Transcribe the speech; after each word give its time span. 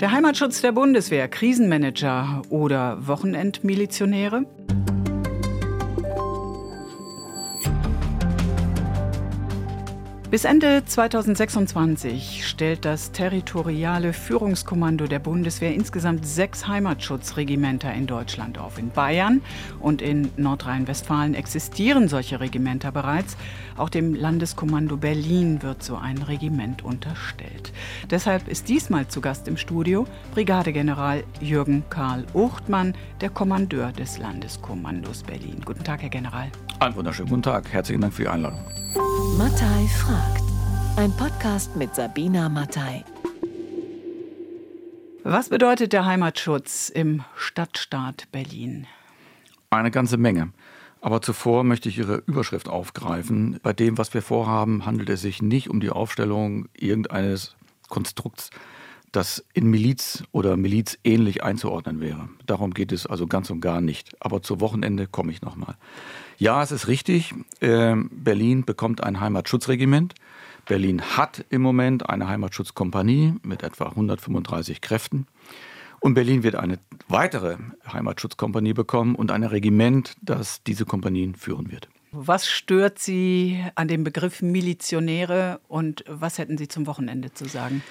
Der 0.00 0.12
Heimatschutz 0.12 0.62
der 0.62 0.72
Bundeswehr, 0.72 1.28
Krisenmanager 1.28 2.40
oder 2.48 3.06
Wochenendmilitionäre? 3.06 4.46
Bis 10.30 10.44
Ende 10.44 10.84
2026 10.86 12.46
stellt 12.46 12.84
das 12.84 13.10
territoriale 13.10 14.12
Führungskommando 14.12 15.08
der 15.08 15.18
Bundeswehr 15.18 15.74
insgesamt 15.74 16.24
sechs 16.24 16.68
Heimatschutzregimenter 16.68 17.92
in 17.92 18.06
Deutschland 18.06 18.56
auf. 18.56 18.78
In 18.78 18.90
Bayern 18.90 19.42
und 19.80 20.00
in 20.00 20.30
Nordrhein-Westfalen 20.36 21.34
existieren 21.34 22.06
solche 22.06 22.38
Regimenter 22.38 22.92
bereits. 22.92 23.36
Auch 23.80 23.88
dem 23.88 24.14
Landeskommando 24.14 24.98
Berlin 24.98 25.62
wird 25.62 25.82
so 25.82 25.96
ein 25.96 26.18
Regiment 26.18 26.84
unterstellt. 26.84 27.72
Deshalb 28.10 28.46
ist 28.46 28.68
diesmal 28.68 29.08
zu 29.08 29.22
Gast 29.22 29.48
im 29.48 29.56
Studio 29.56 30.06
Brigadegeneral 30.34 31.24
Jürgen 31.40 31.84
Karl 31.88 32.26
Uchtmann, 32.34 32.94
der 33.22 33.30
Kommandeur 33.30 33.90
des 33.92 34.18
Landeskommandos 34.18 35.22
Berlin. 35.22 35.62
Guten 35.64 35.82
Tag, 35.82 36.02
Herr 36.02 36.10
General. 36.10 36.52
Einen 36.78 36.94
wunderschönen 36.94 37.30
guten 37.30 37.42
Tag. 37.42 37.72
Herzlichen 37.72 38.02
Dank 38.02 38.12
für 38.12 38.24
die 38.24 38.28
Einladung. 38.28 38.60
Mattei 39.38 39.86
fragt. 39.96 40.44
Ein 40.96 41.12
Podcast 41.12 41.74
mit 41.74 41.94
Sabina 41.94 42.50
Mattei. 42.50 43.02
Was 45.24 45.48
bedeutet 45.48 45.94
der 45.94 46.04
Heimatschutz 46.04 46.90
im 46.90 47.24
Stadtstaat 47.34 48.28
Berlin? 48.30 48.86
Eine 49.70 49.90
ganze 49.90 50.18
Menge. 50.18 50.52
Aber 51.00 51.22
zuvor 51.22 51.64
möchte 51.64 51.88
ich 51.88 51.98
Ihre 51.98 52.22
Überschrift 52.26 52.68
aufgreifen. 52.68 53.58
Bei 53.62 53.72
dem, 53.72 53.96
was 53.96 54.12
wir 54.12 54.22
vorhaben, 54.22 54.84
handelt 54.84 55.08
es 55.08 55.22
sich 55.22 55.40
nicht 55.40 55.70
um 55.70 55.80
die 55.80 55.90
Aufstellung 55.90 56.68
irgendeines 56.74 57.56
Konstrukts, 57.88 58.50
das 59.12 59.44
in 59.54 59.66
Miliz 59.66 60.22
oder 60.30 60.56
Miliz 60.56 60.98
ähnlich 61.02 61.42
einzuordnen 61.42 62.00
wäre. 62.00 62.28
Darum 62.46 62.72
geht 62.72 62.92
es 62.92 63.06
also 63.06 63.26
ganz 63.26 63.50
und 63.50 63.60
gar 63.60 63.80
nicht. 63.80 64.14
Aber 64.20 64.42
zu 64.42 64.60
Wochenende 64.60 65.06
komme 65.06 65.32
ich 65.32 65.42
nochmal. 65.42 65.76
Ja, 66.38 66.62
es 66.62 66.70
ist 66.70 66.86
richtig. 66.86 67.34
Ähm, 67.60 68.10
Berlin 68.12 68.64
bekommt 68.64 69.02
ein 69.02 69.20
Heimatschutzregiment. 69.20 70.14
Berlin 70.66 71.02
hat 71.02 71.44
im 71.48 71.62
Moment 71.62 72.08
eine 72.08 72.28
Heimatschutzkompanie 72.28 73.34
mit 73.42 73.62
etwa 73.62 73.88
135 73.88 74.80
Kräften. 74.80 75.26
Und 76.00 76.14
Berlin 76.14 76.42
wird 76.42 76.54
eine 76.54 76.78
weitere 77.08 77.58
Heimatschutzkompanie 77.92 78.72
bekommen 78.72 79.14
und 79.14 79.30
ein 79.30 79.44
Regiment, 79.44 80.14
das 80.22 80.62
diese 80.62 80.86
Kompanien 80.86 81.34
führen 81.34 81.70
wird. 81.70 81.88
Was 82.12 82.48
stört 82.48 82.98
Sie 82.98 83.64
an 83.76 83.86
dem 83.86 84.02
Begriff 84.02 84.42
Milizionäre 84.42 85.60
und 85.68 86.02
was 86.08 86.38
hätten 86.38 86.58
Sie 86.58 86.66
zum 86.66 86.86
Wochenende 86.86 87.32
zu 87.32 87.44
sagen? 87.44 87.82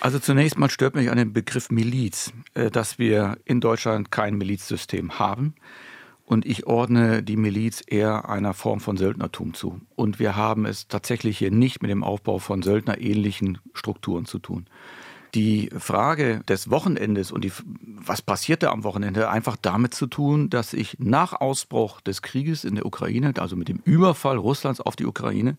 Also 0.00 0.18
zunächst 0.18 0.58
mal 0.58 0.70
stört 0.70 0.94
mich 0.94 1.10
an 1.10 1.18
dem 1.18 1.32
Begriff 1.32 1.70
Miliz, 1.70 2.32
äh, 2.54 2.70
dass 2.70 2.98
wir 2.98 3.38
in 3.44 3.60
Deutschland 3.60 4.10
kein 4.10 4.36
Milizsystem 4.36 5.18
haben. 5.18 5.54
Und 6.24 6.44
ich 6.44 6.66
ordne 6.66 7.22
die 7.22 7.36
Miliz 7.36 7.82
eher 7.86 8.28
einer 8.28 8.52
Form 8.52 8.80
von 8.80 8.96
Söldnertum 8.96 9.54
zu. 9.54 9.80
Und 9.94 10.18
wir 10.18 10.36
haben 10.36 10.66
es 10.66 10.86
tatsächlich 10.86 11.38
hier 11.38 11.50
nicht 11.50 11.80
mit 11.80 11.90
dem 11.90 12.04
Aufbau 12.04 12.38
von 12.38 12.62
söldnerähnlichen 12.62 13.58
Strukturen 13.72 14.26
zu 14.26 14.38
tun. 14.38 14.66
Die 15.34 15.70
Frage 15.76 16.40
des 16.48 16.70
Wochenendes 16.70 17.30
und 17.30 17.44
die, 17.44 17.52
was 17.82 18.22
passierte 18.22 18.70
am 18.70 18.84
Wochenende, 18.84 19.28
einfach 19.28 19.56
damit 19.60 19.94
zu 19.94 20.06
tun, 20.06 20.48
dass 20.48 20.70
sich 20.70 20.96
nach 20.98 21.34
Ausbruch 21.34 22.00
des 22.00 22.22
Krieges 22.22 22.64
in 22.64 22.76
der 22.76 22.86
Ukraine, 22.86 23.34
also 23.38 23.54
mit 23.54 23.68
dem 23.68 23.80
Überfall 23.84 24.36
Russlands 24.36 24.80
auf 24.80 24.96
die 24.96 25.06
Ukraine, 25.06 25.58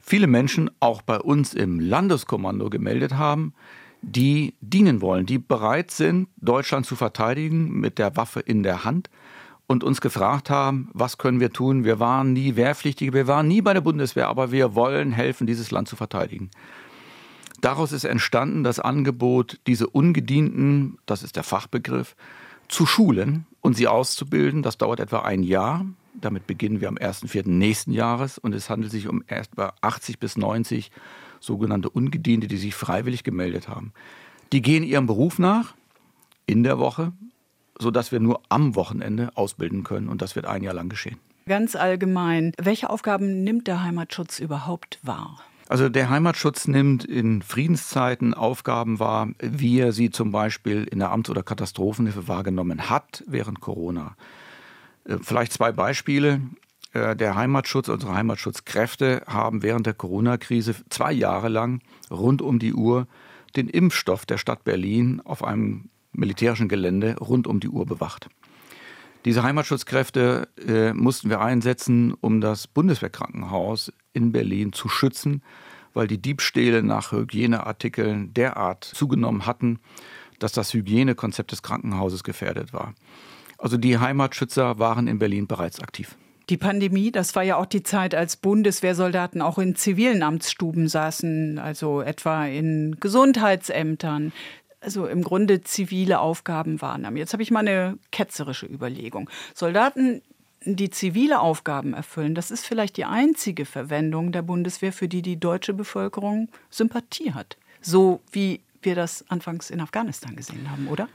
viele 0.00 0.26
Menschen 0.26 0.70
auch 0.80 1.02
bei 1.02 1.18
uns 1.18 1.54
im 1.54 1.78
Landeskommando 1.78 2.68
gemeldet 2.68 3.14
haben, 3.14 3.54
die 4.02 4.54
dienen 4.60 5.00
wollen, 5.00 5.26
die 5.26 5.38
bereit 5.38 5.90
sind, 5.90 6.28
Deutschland 6.36 6.86
zu 6.86 6.96
verteidigen 6.96 7.72
mit 7.80 7.98
der 7.98 8.16
Waffe 8.16 8.40
in 8.40 8.62
der 8.62 8.84
Hand 8.84 9.10
und 9.66 9.82
uns 9.82 10.00
gefragt 10.00 10.48
haben, 10.50 10.90
was 10.92 11.18
können 11.18 11.40
wir 11.40 11.52
tun? 11.52 11.84
Wir 11.84 11.98
waren 11.98 12.32
nie 12.32 12.56
Wehrpflichtige, 12.56 13.12
wir 13.12 13.26
waren 13.26 13.48
nie 13.48 13.62
bei 13.62 13.72
der 13.72 13.80
Bundeswehr, 13.80 14.28
aber 14.28 14.52
wir 14.52 14.74
wollen 14.74 15.12
helfen, 15.12 15.46
dieses 15.46 15.70
Land 15.70 15.88
zu 15.88 15.96
verteidigen. 15.96 16.50
Daraus 17.60 17.92
ist 17.92 18.04
entstanden 18.04 18.64
das 18.64 18.80
Angebot, 18.80 19.58
diese 19.66 19.88
Ungedienten, 19.88 20.98
das 21.06 21.22
ist 21.22 21.36
der 21.36 21.42
Fachbegriff, 21.42 22.16
zu 22.68 22.86
schulen 22.86 23.46
und 23.60 23.76
sie 23.76 23.88
auszubilden. 23.88 24.62
Das 24.62 24.78
dauert 24.78 25.00
etwa 25.00 25.20
ein 25.20 25.42
Jahr. 25.42 25.86
Damit 26.14 26.46
beginnen 26.46 26.80
wir 26.80 26.88
am 26.88 26.96
1.4. 26.96 27.48
nächsten 27.48 27.92
Jahres 27.92 28.38
und 28.38 28.54
es 28.54 28.70
handelt 28.70 28.90
sich 28.90 29.08
um 29.08 29.22
etwa 29.26 29.74
80 29.80 30.18
bis 30.18 30.36
90 30.36 30.90
sogenannte 31.40 31.90
Ungediente, 31.90 32.46
die 32.46 32.56
sich 32.56 32.74
freiwillig 32.74 33.22
gemeldet 33.22 33.68
haben. 33.68 33.92
Die 34.52 34.62
gehen 34.62 34.82
ihrem 34.82 35.06
Beruf 35.06 35.38
nach 35.38 35.74
in 36.46 36.62
der 36.62 36.78
Woche, 36.78 37.12
sodass 37.78 38.12
wir 38.12 38.20
nur 38.20 38.40
am 38.48 38.74
Wochenende 38.74 39.30
ausbilden 39.34 39.84
können. 39.84 40.08
Und 40.08 40.22
das 40.22 40.36
wird 40.36 40.46
ein 40.46 40.62
Jahr 40.62 40.74
lang 40.74 40.88
geschehen. 40.88 41.18
Ganz 41.46 41.76
allgemein, 41.76 42.52
welche 42.58 42.90
Aufgaben 42.90 43.44
nimmt 43.44 43.66
der 43.66 43.82
Heimatschutz 43.82 44.40
überhaupt 44.40 44.98
wahr? 45.02 45.40
Also 45.68 45.88
der 45.88 46.10
Heimatschutz 46.10 46.68
nimmt 46.68 47.04
in 47.04 47.42
Friedenszeiten 47.42 48.34
Aufgaben 48.34 49.00
wahr, 49.00 49.30
wie 49.40 49.80
er 49.80 49.92
sie 49.92 50.10
zum 50.10 50.30
Beispiel 50.30 50.84
in 50.84 51.00
der 51.00 51.10
Amts- 51.10 51.30
oder 51.30 51.42
Katastrophenhilfe 51.42 52.28
wahrgenommen 52.28 52.88
hat 52.88 53.24
während 53.26 53.60
Corona. 53.60 54.16
Äh, 55.04 55.18
vielleicht 55.20 55.52
zwei 55.52 55.72
Beispiele. 55.72 56.40
Äh, 56.92 57.16
der 57.16 57.34
Heimatschutz, 57.34 57.88
unsere 57.88 58.14
Heimatschutzkräfte 58.14 59.22
haben 59.26 59.62
während 59.62 59.86
der 59.86 59.94
Corona-Krise 59.94 60.76
zwei 60.88 61.12
Jahre 61.12 61.48
lang 61.48 61.80
rund 62.10 62.42
um 62.42 62.58
die 62.58 62.74
Uhr 62.74 63.08
den 63.56 63.68
Impfstoff 63.68 64.24
der 64.24 64.38
Stadt 64.38 64.64
Berlin 64.64 65.20
auf 65.24 65.42
einem 65.42 65.88
militärischen 66.12 66.68
Gelände 66.68 67.16
rund 67.18 67.46
um 67.46 67.58
die 67.58 67.68
Uhr 67.68 67.86
bewacht. 67.86 68.28
Diese 69.26 69.42
Heimatschutzkräfte 69.42 70.46
äh, 70.68 70.92
mussten 70.92 71.30
wir 71.30 71.40
einsetzen, 71.40 72.14
um 72.20 72.40
das 72.40 72.68
Bundeswehrkrankenhaus 72.68 73.92
in 74.12 74.30
Berlin 74.30 74.72
zu 74.72 74.88
schützen, 74.88 75.42
weil 75.94 76.06
die 76.06 76.22
Diebstähle 76.22 76.84
nach 76.84 77.10
Hygieneartikeln 77.10 78.32
derart 78.34 78.84
zugenommen 78.84 79.44
hatten, 79.44 79.80
dass 80.38 80.52
das 80.52 80.72
Hygienekonzept 80.72 81.50
des 81.50 81.64
Krankenhauses 81.64 82.22
gefährdet 82.22 82.72
war. 82.72 82.94
Also 83.58 83.78
die 83.78 83.98
Heimatschützer 83.98 84.78
waren 84.78 85.08
in 85.08 85.18
Berlin 85.18 85.48
bereits 85.48 85.80
aktiv. 85.80 86.16
Die 86.48 86.56
Pandemie, 86.56 87.10
das 87.10 87.34
war 87.34 87.42
ja 87.42 87.56
auch 87.56 87.66
die 87.66 87.82
Zeit, 87.82 88.14
als 88.14 88.36
Bundeswehrsoldaten 88.36 89.42
auch 89.42 89.58
in 89.58 89.74
zivilen 89.74 90.22
Amtsstuben 90.22 90.86
saßen, 90.86 91.58
also 91.58 92.00
etwa 92.00 92.46
in 92.46 92.98
Gesundheitsämtern 93.00 94.32
also 94.86 95.06
im 95.06 95.22
Grunde 95.22 95.62
zivile 95.62 96.20
Aufgaben 96.20 96.80
wahrnahmen. 96.80 97.16
Jetzt 97.16 97.32
habe 97.32 97.42
ich 97.42 97.50
mal 97.50 97.60
eine 97.60 97.98
ketzerische 98.12 98.66
Überlegung. 98.66 99.28
Soldaten, 99.52 100.22
die 100.64 100.90
zivile 100.90 101.40
Aufgaben 101.40 101.92
erfüllen, 101.92 102.34
das 102.36 102.50
ist 102.52 102.64
vielleicht 102.64 102.96
die 102.96 103.04
einzige 103.04 103.66
Verwendung 103.66 104.30
der 104.30 104.42
Bundeswehr, 104.42 104.92
für 104.92 105.08
die 105.08 105.22
die 105.22 105.38
deutsche 105.38 105.74
Bevölkerung 105.74 106.48
Sympathie 106.70 107.34
hat. 107.34 107.56
So 107.80 108.20
wie 108.30 108.60
wir 108.82 108.94
das 108.94 109.24
anfangs 109.28 109.70
in 109.70 109.80
Afghanistan 109.80 110.36
gesehen 110.36 110.70
haben, 110.70 110.86
oder? 110.86 111.08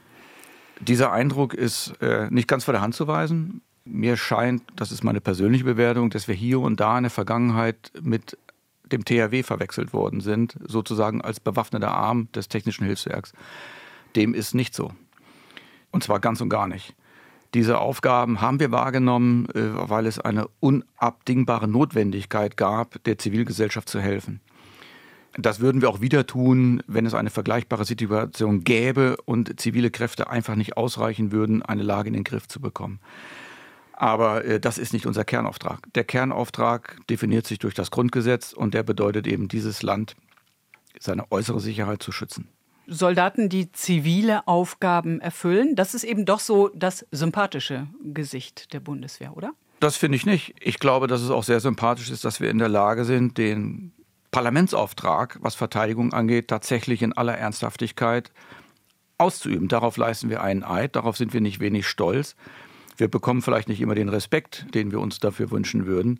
Dieser 0.82 1.14
Eindruck 1.14 1.54
ist 1.54 1.94
äh, 2.02 2.28
nicht 2.30 2.50
ganz 2.50 2.66
vor 2.66 2.74
der 2.74 2.82
Hand 2.82 2.94
zu 2.94 3.08
weisen. 3.08 3.62
Mir 3.86 4.18
scheint, 4.18 4.64
das 4.76 4.92
ist 4.92 5.04
meine 5.04 5.22
persönliche 5.22 5.64
Bewertung, 5.64 6.10
dass 6.10 6.28
wir 6.28 6.36
hier 6.36 6.60
und 6.60 6.80
da 6.80 6.98
in 6.98 7.06
der 7.06 7.12
Vergangenheit 7.12 7.92
mit 8.02 8.38
dem 8.92 9.06
THW 9.06 9.44
verwechselt 9.44 9.94
worden 9.94 10.22
sind, 10.22 10.58
sozusagen 10.66 11.22
als 11.22 11.40
bewaffneter 11.40 11.92
Arm 11.92 12.28
des 12.34 12.48
Technischen 12.48 12.86
Hilfswerks. 12.86 13.34
Dem 14.16 14.34
ist 14.34 14.56
nicht 14.56 14.74
so. 14.74 14.92
Und 15.92 16.04
zwar 16.04 16.20
ganz 16.20 16.42
und 16.42 16.50
gar 16.50 16.68
nicht. 16.68 16.96
Diese 17.54 17.80
Aufgaben 17.80 18.40
haben 18.40 18.60
wir 18.62 18.72
wahrgenommen, 18.72 19.48
äh, 19.54 19.90
weil 19.90 20.06
es 20.06 20.20
eine 20.20 20.48
unabdingbare 20.62 21.68
Notwendigkeit 21.68 22.56
gab, 22.56 23.04
der 23.04 23.18
Zivilgesellschaft 23.18 23.90
zu 23.90 24.00
helfen. 24.00 24.40
Das 25.38 25.60
würden 25.62 25.82
wir 25.82 25.90
auch 25.90 26.02
wieder 26.02 26.28
tun, 26.28 26.84
wenn 26.88 27.06
es 27.06 27.14
eine 27.14 27.30
vergleichbare 27.30 27.86
Situation 27.86 28.64
gäbe 28.64 29.16
und 29.26 29.60
zivile 29.60 29.90
Kräfte 29.90 30.30
einfach 30.30 30.56
nicht 30.56 30.76
ausreichen 30.76 31.32
würden, 31.32 31.62
eine 31.62 31.84
Lage 31.84 32.08
in 32.08 32.14
den 32.14 32.26
Griff 32.26 32.48
zu 32.48 32.60
bekommen. 32.60 33.00
Aber 34.02 34.44
äh, 34.46 34.60
das 34.60 34.80
ist 34.80 34.94
nicht 34.94 35.06
unser 35.06 35.24
Kernauftrag. 35.24 35.94
Der 35.94 36.04
Kernauftrag 36.04 36.98
definiert 37.08 37.46
sich 37.46 37.60
durch 37.60 37.76
das 37.76 37.92
Grundgesetz 37.92 38.52
und 38.52 38.74
der 38.74 38.82
bedeutet 38.82 39.28
eben, 39.28 39.48
dieses 39.48 39.84
Land, 39.84 40.16
seine 41.00 41.32
äußere 41.32 41.60
Sicherheit 41.60 42.02
zu 42.02 42.12
schützen. 42.12 42.48
Soldaten, 42.88 43.48
die 43.48 43.72
zivile 43.72 44.48
Aufgaben 44.48 45.22
erfüllen, 45.22 45.76
das 45.76 45.94
ist 45.94 46.04
eben 46.04 46.26
doch 46.26 46.40
so 46.40 46.72
das 46.74 47.06
sympathische 47.12 47.86
Gesicht 48.04 48.74
der 48.74 48.80
Bundeswehr, 48.80 49.38
oder? 49.38 49.52
Das 49.80 49.98
finde 49.98 50.16
ich 50.16 50.26
nicht. 50.26 50.56
Ich 50.60 50.80
glaube, 50.80 51.06
dass 51.06 51.22
es 51.22 51.30
auch 51.30 51.44
sehr 51.44 51.60
sympathisch 51.60 52.10
ist, 52.10 52.26
dass 52.26 52.42
wir 52.42 52.50
in 52.50 52.58
der 52.58 52.70
Lage 52.70 53.06
sind, 53.06 53.38
den 53.38 53.94
Parlamentsauftrag, 54.32 55.38
was 55.42 55.54
Verteidigung 55.54 56.12
angeht, 56.12 56.48
tatsächlich 56.48 57.04
in 57.04 57.14
aller 57.14 57.38
Ernsthaftigkeit 57.38 58.32
auszuüben. 59.20 59.68
Darauf 59.68 59.96
leisten 59.98 60.32
wir 60.32 60.42
einen 60.42 60.64
Eid, 60.64 60.96
darauf 60.96 61.18
sind 61.18 61.34
wir 61.34 61.42
nicht 61.42 61.60
wenig 61.60 61.86
stolz. 61.86 62.36
Wir 63.02 63.08
bekommen 63.08 63.42
vielleicht 63.42 63.68
nicht 63.68 63.82
immer 63.82 63.96
den 63.96 64.10
Respekt, 64.10 64.68
den 64.76 64.92
wir 64.92 65.00
uns 65.00 65.18
dafür 65.18 65.50
wünschen 65.50 65.88
würden. 65.88 66.20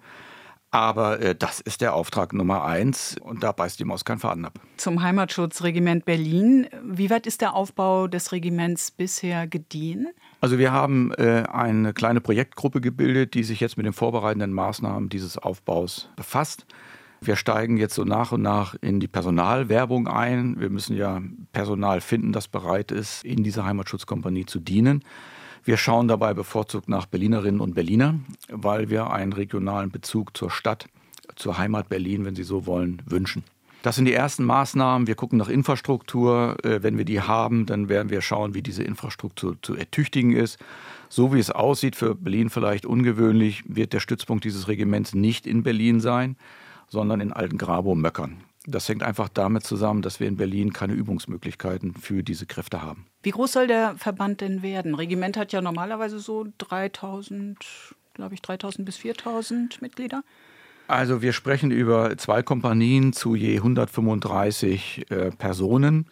Aber 0.72 1.20
äh, 1.20 1.36
das 1.36 1.60
ist 1.60 1.82
der 1.82 1.94
Auftrag 1.94 2.34
Nummer 2.34 2.66
eins 2.66 3.18
und 3.22 3.44
da 3.44 3.52
beißt 3.52 3.80
die 3.80 3.86
Maus 3.86 4.04
keinen 4.04 4.18
Faden 4.18 4.46
ab. 4.46 4.60
Zum 4.78 5.04
Heimatschutzregiment 5.04 6.06
Berlin. 6.06 6.66
Wie 6.84 7.12
weit 7.12 7.28
ist 7.28 7.42
der 7.42 7.54
Aufbau 7.54 8.08
des 8.08 8.32
Regiments 8.32 8.90
bisher 8.90 9.46
gediehen? 9.46 10.08
Also 10.40 10.58
wir 10.58 10.72
haben 10.72 11.12
äh, 11.20 11.44
eine 11.52 11.94
kleine 11.94 12.20
Projektgruppe 12.20 12.82
gebildet, 12.82 13.36
die 13.36 13.44
sich 13.44 13.60
jetzt 13.60 13.78
mit 13.78 13.86
den 13.86 13.94
vorbereitenden 13.94 14.52
Maßnahmen 14.52 15.08
dieses 15.10 15.38
Aufbaus 15.38 16.10
befasst. 16.16 16.66
Wir 17.24 17.36
steigen 17.36 17.78
jetzt 17.78 17.94
so 17.94 18.06
nach 18.06 18.32
und 18.32 18.42
nach 18.42 18.74
in 18.82 19.00
die 19.00 19.08
Personalwerbung 19.08 20.08
ein. 20.08 20.60
Wir 20.60 20.72
müssen 20.72 20.98
ja 20.98 21.22
Personal 21.54 22.02
finden, 22.02 22.32
das 22.32 22.48
bereit 22.48 22.90
ist, 22.90 23.24
in 23.24 23.44
dieser 23.44 23.66
Heimatschutzkompanie 23.66 24.48
zu 24.48 24.60
dienen. 24.60 25.04
Wir 25.64 25.78
schauen 25.78 26.08
dabei 26.08 26.34
bevorzugt 26.34 26.90
nach 26.90 27.06
Berlinerinnen 27.06 27.62
und 27.62 27.76
Berliner, 27.76 28.16
weil 28.50 28.90
wir 28.90 29.12
einen 29.12 29.34
regionalen 29.34 29.92
Bezug 29.92 30.36
zur 30.36 30.50
Stadt, 30.50 30.88
zur 31.36 31.58
Heimat 31.58 31.90
Berlin, 31.90 32.26
wenn 32.26 32.36
Sie 32.36 32.44
so 32.44 32.66
wollen, 32.66 33.02
wünschen. 33.06 33.44
Das 33.84 33.96
sind 33.96 34.06
die 34.06 34.14
ersten 34.14 34.44
Maßnahmen. 34.44 35.08
Wir 35.08 35.16
gucken 35.16 35.40
nach 35.40 35.50
Infrastruktur. 35.50 36.58
Äh, 36.64 36.84
wenn 36.84 36.98
wir 36.98 37.06
die 37.06 37.22
haben, 37.22 37.66
dann 37.66 37.90
werden 37.90 38.10
wir 38.10 38.22
schauen, 38.22 38.54
wie 38.54 38.62
diese 38.62 38.84
Infrastruktur 38.84 39.58
zu 39.62 39.76
ertüchtigen 39.76 40.34
ist. 40.34 40.60
So 41.10 41.34
wie 41.34 41.40
es 41.40 41.50
aussieht, 41.50 41.96
für 41.96 42.14
Berlin 42.14 42.50
vielleicht 42.50 42.86
ungewöhnlich, 42.86 43.64
wird 43.68 43.94
der 43.94 44.00
Stützpunkt 44.00 44.44
dieses 44.44 44.68
Regiments 44.68 45.16
nicht 45.16 45.48
in 45.48 45.64
Berlin 45.64 46.00
sein 46.00 46.36
sondern 46.92 47.22
in 47.22 47.32
alten 47.32 47.58
Grabow-Möckern. 47.58 48.44
Das 48.66 48.88
hängt 48.88 49.02
einfach 49.02 49.28
damit 49.30 49.64
zusammen, 49.64 50.02
dass 50.02 50.20
wir 50.20 50.28
in 50.28 50.38
Berlin 50.38 50.72
keine 50.72 50.94
Übungsmöglichkeiten 50.94 51.96
für 51.96 52.24
diese 52.24 52.46
Kräfte 52.46 52.82
haben. 52.82 53.08
Wie 53.24 53.32
groß 53.32 53.54
soll 53.54 53.68
der 53.68 53.96
Verband 53.98 54.42
denn 54.42 54.62
werden? 54.62 54.94
Regiment 54.94 55.36
hat 55.36 55.52
ja 55.52 55.62
normalerweise 55.62 56.20
so 56.20 56.46
3000, 56.60 57.58
glaube 58.14 58.36
ich, 58.36 58.42
3000 58.42 58.86
bis 58.86 58.98
4000 58.98 59.82
Mitglieder. 59.82 60.24
Also 60.88 61.22
wir 61.22 61.34
sprechen 61.34 61.72
über 61.72 62.18
zwei 62.18 62.44
Kompanien 62.44 63.14
zu 63.14 63.34
je 63.34 63.58
135 63.58 65.06
äh, 65.10 65.32
Personen. 65.32 66.06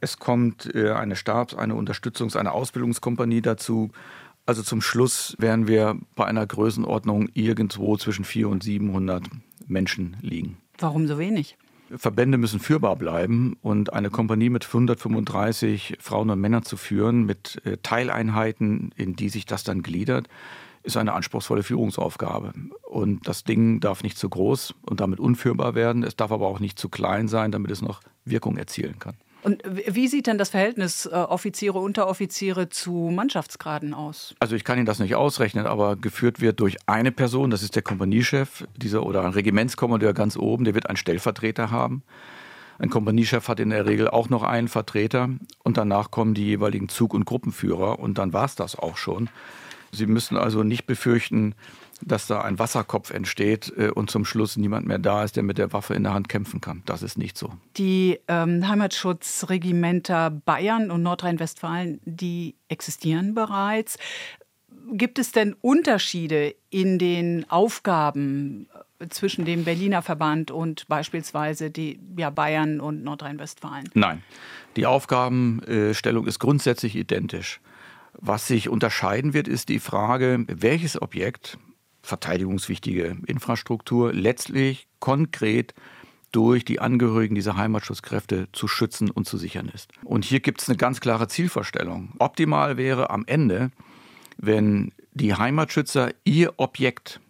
Es 0.00 0.18
kommt 0.18 0.74
äh, 0.74 0.90
eine 0.90 1.14
Stabs-, 1.14 1.54
eine 1.54 1.74
Unterstützungs-, 1.74 2.36
eine 2.36 2.52
Ausbildungskompanie 2.52 3.42
dazu. 3.42 3.90
Also 4.44 4.62
zum 4.62 4.80
Schluss 4.80 5.36
wären 5.38 5.68
wir 5.68 5.96
bei 6.16 6.24
einer 6.24 6.44
Größenordnung 6.46 7.28
irgendwo 7.34 7.96
zwischen 7.96 8.24
400 8.24 8.52
und 8.52 8.62
700 8.64 9.24
Menschen 9.68 10.16
liegen. 10.20 10.56
Warum 10.78 11.06
so 11.06 11.18
wenig? 11.18 11.56
Verbände 11.96 12.38
müssen 12.38 12.60
führbar 12.60 12.96
bleiben 12.96 13.56
und 13.62 13.92
eine 13.92 14.10
Kompanie 14.10 14.50
mit 14.50 14.66
135 14.66 15.98
Frauen 16.00 16.30
und 16.30 16.40
Männern 16.40 16.62
zu 16.62 16.76
führen, 16.76 17.24
mit 17.24 17.60
äh, 17.64 17.76
Teileinheiten, 17.82 18.92
in 18.96 19.16
die 19.16 19.28
sich 19.28 19.46
das 19.46 19.64
dann 19.64 19.82
gliedert, 19.82 20.28
ist 20.82 20.96
eine 20.96 21.12
anspruchsvolle 21.12 21.62
Führungsaufgabe. 21.62 22.52
Und 22.82 23.28
das 23.28 23.44
Ding 23.44 23.80
darf 23.80 24.02
nicht 24.02 24.18
zu 24.18 24.28
groß 24.28 24.74
und 24.82 25.00
damit 25.00 25.20
unführbar 25.20 25.74
werden. 25.74 26.02
Es 26.02 26.16
darf 26.16 26.32
aber 26.32 26.48
auch 26.48 26.60
nicht 26.60 26.78
zu 26.78 26.88
klein 26.88 27.28
sein, 27.28 27.52
damit 27.52 27.70
es 27.70 27.82
noch 27.82 28.00
Wirkung 28.24 28.56
erzielen 28.56 28.98
kann. 28.98 29.16
Und 29.42 29.62
wie 29.66 30.06
sieht 30.06 30.28
denn 30.28 30.38
das 30.38 30.50
Verhältnis 30.50 31.06
äh, 31.06 31.10
Offiziere, 31.10 31.78
Unteroffiziere 31.78 32.68
zu 32.68 33.10
Mannschaftsgraden 33.12 33.92
aus? 33.92 34.34
Also 34.38 34.54
ich 34.54 34.62
kann 34.62 34.78
Ihnen 34.78 34.86
das 34.86 35.00
nicht 35.00 35.16
ausrechnen, 35.16 35.66
aber 35.66 35.96
geführt 35.96 36.40
wird 36.40 36.60
durch 36.60 36.76
eine 36.86 37.10
Person, 37.10 37.50
das 37.50 37.62
ist 37.62 37.74
der 37.74 37.82
Kompaniechef, 37.82 38.64
dieser 38.76 39.04
oder 39.04 39.24
ein 39.24 39.32
Regimentskommandeur 39.32 40.14
ganz 40.14 40.36
oben, 40.36 40.64
der 40.64 40.74
wird 40.74 40.88
einen 40.88 40.96
Stellvertreter 40.96 41.72
haben. 41.72 42.04
Ein 42.78 42.88
Kompaniechef 42.88 43.48
hat 43.48 43.60
in 43.60 43.70
der 43.70 43.86
Regel 43.86 44.08
auch 44.08 44.28
noch 44.28 44.44
einen 44.44 44.68
Vertreter 44.68 45.28
und 45.62 45.76
danach 45.76 46.10
kommen 46.10 46.34
die 46.34 46.44
jeweiligen 46.44 46.88
Zug- 46.88 47.14
und 47.14 47.24
Gruppenführer 47.24 47.98
und 47.98 48.18
dann 48.18 48.32
war 48.32 48.44
es 48.44 48.54
das 48.54 48.76
auch 48.76 48.96
schon. 48.96 49.28
Sie 49.90 50.06
müssen 50.06 50.36
also 50.36 50.62
nicht 50.62 50.86
befürchten, 50.86 51.54
dass 52.04 52.26
da 52.26 52.42
ein 52.42 52.58
Wasserkopf 52.58 53.10
entsteht 53.10 53.72
äh, 53.76 53.88
und 53.88 54.10
zum 54.10 54.24
Schluss 54.24 54.56
niemand 54.56 54.86
mehr 54.86 54.98
da 54.98 55.24
ist, 55.24 55.36
der 55.36 55.42
mit 55.42 55.58
der 55.58 55.72
Waffe 55.72 55.94
in 55.94 56.02
der 56.02 56.14
Hand 56.14 56.28
kämpfen 56.28 56.60
kann. 56.60 56.82
Das 56.86 57.02
ist 57.02 57.18
nicht 57.18 57.38
so. 57.38 57.52
Die 57.76 58.18
ähm, 58.28 58.66
Heimatschutzregimenter 58.68 60.30
Bayern 60.30 60.90
und 60.90 61.02
Nordrhein-Westfalen, 61.02 62.00
die 62.04 62.56
existieren 62.68 63.34
bereits. 63.34 63.98
Gibt 64.92 65.18
es 65.18 65.32
denn 65.32 65.54
Unterschiede 65.60 66.54
in 66.70 66.98
den 66.98 67.48
Aufgaben 67.50 68.68
äh, 68.98 69.08
zwischen 69.08 69.44
dem 69.44 69.64
Berliner 69.64 70.02
Verband 70.02 70.50
und 70.50 70.88
beispielsweise 70.88 71.70
die 71.70 72.00
ja, 72.16 72.30
Bayern 72.30 72.80
und 72.80 73.04
Nordrhein-Westfalen? 73.04 73.88
Nein, 73.94 74.22
die 74.76 74.86
Aufgabenstellung 74.86 76.26
ist 76.26 76.38
grundsätzlich 76.38 76.96
identisch. 76.96 77.60
Was 78.14 78.46
sich 78.46 78.68
unterscheiden 78.68 79.32
wird, 79.32 79.48
ist 79.48 79.68
die 79.70 79.78
Frage, 79.78 80.44
welches 80.46 81.00
Objekt 81.00 81.58
verteidigungswichtige 82.02 83.16
Infrastruktur 83.26 84.12
letztlich 84.12 84.88
konkret 84.98 85.74
durch 86.32 86.64
die 86.64 86.80
Angehörigen 86.80 87.34
dieser 87.34 87.56
Heimatschutzkräfte 87.56 88.48
zu 88.52 88.66
schützen 88.66 89.10
und 89.10 89.26
zu 89.26 89.36
sichern 89.36 89.68
ist. 89.68 89.90
Und 90.02 90.24
hier 90.24 90.40
gibt 90.40 90.62
es 90.62 90.68
eine 90.68 90.78
ganz 90.78 91.00
klare 91.00 91.28
Zielvorstellung. 91.28 92.14
Optimal 92.18 92.76
wäre 92.78 93.10
am 93.10 93.24
Ende, 93.26 93.70
wenn 94.38 94.92
die 95.12 95.34
Heimatschützer 95.34 96.12
ihr 96.24 96.54
Objekt 96.56 97.20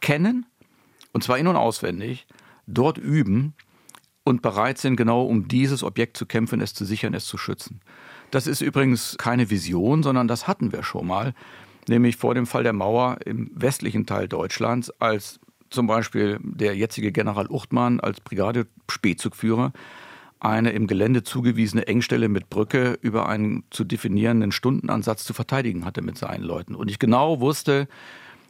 kennen, 0.00 0.46
und 1.12 1.22
zwar 1.22 1.38
in- 1.38 1.46
und 1.46 1.56
auswendig, 1.56 2.26
dort 2.66 2.98
üben 2.98 3.54
und 4.24 4.42
bereit 4.42 4.78
sind, 4.78 4.96
genau 4.96 5.24
um 5.24 5.48
dieses 5.48 5.82
Objekt 5.82 6.16
zu 6.16 6.26
kämpfen, 6.26 6.60
es 6.60 6.74
zu 6.74 6.84
sichern, 6.84 7.14
es 7.14 7.26
zu 7.26 7.38
schützen. 7.38 7.80
Das 8.30 8.46
ist 8.46 8.60
übrigens 8.60 9.16
keine 9.18 9.50
Vision, 9.50 10.02
sondern 10.02 10.28
das 10.28 10.46
hatten 10.46 10.72
wir 10.72 10.82
schon 10.82 11.06
mal 11.06 11.34
nämlich 11.88 12.16
vor 12.16 12.34
dem 12.34 12.46
Fall 12.46 12.62
der 12.62 12.72
Mauer 12.72 13.18
im 13.24 13.50
westlichen 13.54 14.06
Teil 14.06 14.28
Deutschlands, 14.28 14.90
als 15.00 15.40
zum 15.70 15.86
Beispiel 15.86 16.38
der 16.42 16.76
jetzige 16.76 17.12
General 17.12 17.46
Uchtmann 17.48 18.00
als 18.00 18.20
Brigade-Spätzugführer 18.20 19.72
eine 20.40 20.70
im 20.70 20.86
Gelände 20.86 21.22
zugewiesene 21.22 21.86
Engstelle 21.86 22.28
mit 22.28 22.48
Brücke 22.48 22.98
über 23.02 23.28
einen 23.28 23.64
zu 23.70 23.84
definierenden 23.84 24.52
Stundenansatz 24.52 25.24
zu 25.24 25.34
verteidigen 25.34 25.84
hatte 25.84 26.00
mit 26.00 26.16
seinen 26.16 26.44
Leuten. 26.44 26.74
Und 26.74 26.90
ich 26.90 26.98
genau 26.98 27.40
wusste, 27.40 27.88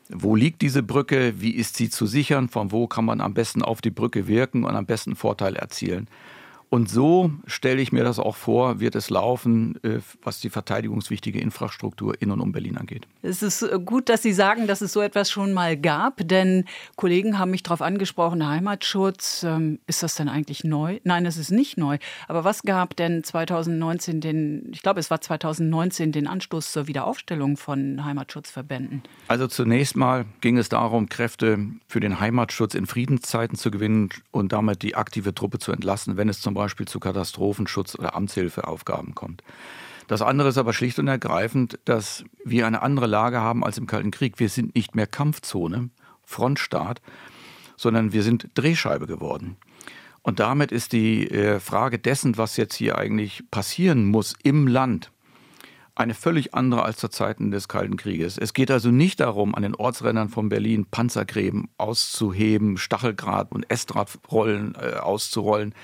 wo 0.08 0.36
liegt 0.36 0.62
diese 0.62 0.82
Brücke, 0.82 1.40
wie 1.40 1.50
ist 1.50 1.76
sie 1.76 1.90
zu 1.90 2.06
sichern, 2.06 2.48
von 2.48 2.70
wo 2.72 2.86
kann 2.86 3.04
man 3.04 3.20
am 3.20 3.34
besten 3.34 3.62
auf 3.62 3.80
die 3.80 3.90
Brücke 3.90 4.28
wirken 4.28 4.64
und 4.64 4.74
am 4.74 4.86
besten 4.86 5.16
Vorteil 5.16 5.56
erzielen. 5.56 6.08
Und 6.72 6.88
so 6.88 7.32
stelle 7.46 7.82
ich 7.82 7.90
mir 7.90 8.04
das 8.04 8.20
auch 8.20 8.36
vor, 8.36 8.78
wird 8.78 8.94
es 8.94 9.10
laufen, 9.10 9.74
äh, 9.82 9.98
was 10.22 10.38
die 10.38 10.50
verteidigungswichtige 10.50 11.40
Infrastruktur 11.40 12.14
in 12.22 12.30
und 12.30 12.40
um 12.40 12.52
Berlin 12.52 12.78
angeht. 12.78 13.08
Es 13.22 13.42
ist 13.42 13.62
äh, 13.62 13.76
gut, 13.84 14.08
dass 14.08 14.22
Sie 14.22 14.32
sagen, 14.32 14.68
dass 14.68 14.80
es 14.80 14.92
so 14.92 15.00
etwas 15.00 15.32
schon 15.32 15.52
mal 15.52 15.76
gab, 15.76 16.20
denn 16.28 16.64
Kollegen 16.94 17.40
haben 17.40 17.50
mich 17.50 17.64
darauf 17.64 17.82
angesprochen, 17.82 18.46
Heimatschutz, 18.46 19.42
ähm, 19.42 19.80
ist 19.88 20.04
das 20.04 20.14
denn 20.14 20.28
eigentlich 20.28 20.62
neu? 20.62 21.00
Nein, 21.02 21.26
es 21.26 21.38
ist 21.38 21.50
nicht 21.50 21.76
neu. 21.76 21.98
Aber 22.28 22.44
was 22.44 22.62
gab 22.62 22.94
denn 22.94 23.24
2019 23.24 24.20
den, 24.20 24.70
ich 24.72 24.82
glaube, 24.82 25.00
es 25.00 25.10
war 25.10 25.20
2019 25.20 26.12
den 26.12 26.28
Anstoß 26.28 26.70
zur 26.70 26.86
Wiederaufstellung 26.86 27.56
von 27.56 28.04
Heimatschutzverbänden? 28.04 29.02
Also 29.26 29.48
zunächst 29.48 29.96
mal 29.96 30.24
ging 30.40 30.56
es 30.56 30.68
darum, 30.68 31.08
Kräfte 31.08 31.58
für 31.88 31.98
den 31.98 32.20
Heimatschutz 32.20 32.76
in 32.76 32.86
Friedenszeiten 32.86 33.58
zu 33.58 33.72
gewinnen 33.72 34.10
und 34.30 34.52
damit 34.52 34.82
die 34.82 34.94
aktive 34.94 35.34
Truppe 35.34 35.58
zu 35.58 35.72
entlassen, 35.72 36.16
wenn 36.16 36.28
es 36.28 36.40
zum 36.40 36.54
Beispiel 36.54 36.59
zu 36.68 37.00
Katastrophenschutz 37.00 37.94
oder 37.94 38.14
Amtshilfeaufgaben 38.14 39.14
kommt. 39.14 39.42
Das 40.08 40.22
andere 40.22 40.48
ist 40.48 40.58
aber 40.58 40.72
schlicht 40.72 40.98
und 40.98 41.06
ergreifend, 41.06 41.78
dass 41.84 42.24
wir 42.44 42.66
eine 42.66 42.82
andere 42.82 43.06
Lage 43.06 43.40
haben 43.40 43.64
als 43.64 43.78
im 43.78 43.86
Kalten 43.86 44.10
Krieg. 44.10 44.40
Wir 44.40 44.48
sind 44.48 44.74
nicht 44.74 44.94
mehr 44.96 45.06
Kampfzone, 45.06 45.90
Frontstaat, 46.24 47.00
sondern 47.76 48.12
wir 48.12 48.22
sind 48.22 48.48
Drehscheibe 48.54 49.06
geworden. 49.06 49.56
Und 50.22 50.40
damit 50.40 50.72
ist 50.72 50.92
die 50.92 51.30
äh, 51.30 51.60
Frage 51.60 51.98
dessen, 51.98 52.36
was 52.36 52.56
jetzt 52.56 52.74
hier 52.74 52.98
eigentlich 52.98 53.44
passieren 53.50 54.06
muss 54.06 54.34
im 54.42 54.66
Land, 54.66 55.10
eine 55.94 56.14
völlig 56.14 56.54
andere 56.54 56.82
als 56.82 56.96
zu 56.96 57.08
Zeiten 57.08 57.50
des 57.50 57.68
Kalten 57.68 57.96
Krieges. 57.96 58.38
Es 58.38 58.52
geht 58.52 58.70
also 58.70 58.90
nicht 58.90 59.20
darum, 59.20 59.54
an 59.54 59.62
den 59.62 59.74
Ortsrändern 59.74 60.28
von 60.28 60.48
Berlin 60.48 60.86
Panzergräben 60.90 61.68
auszuheben, 61.78 62.78
Stacheldraht 62.78 63.52
und 63.52 63.70
Estratrollen 63.70 64.74
äh, 64.74 64.96
auszurollen. 64.96 65.74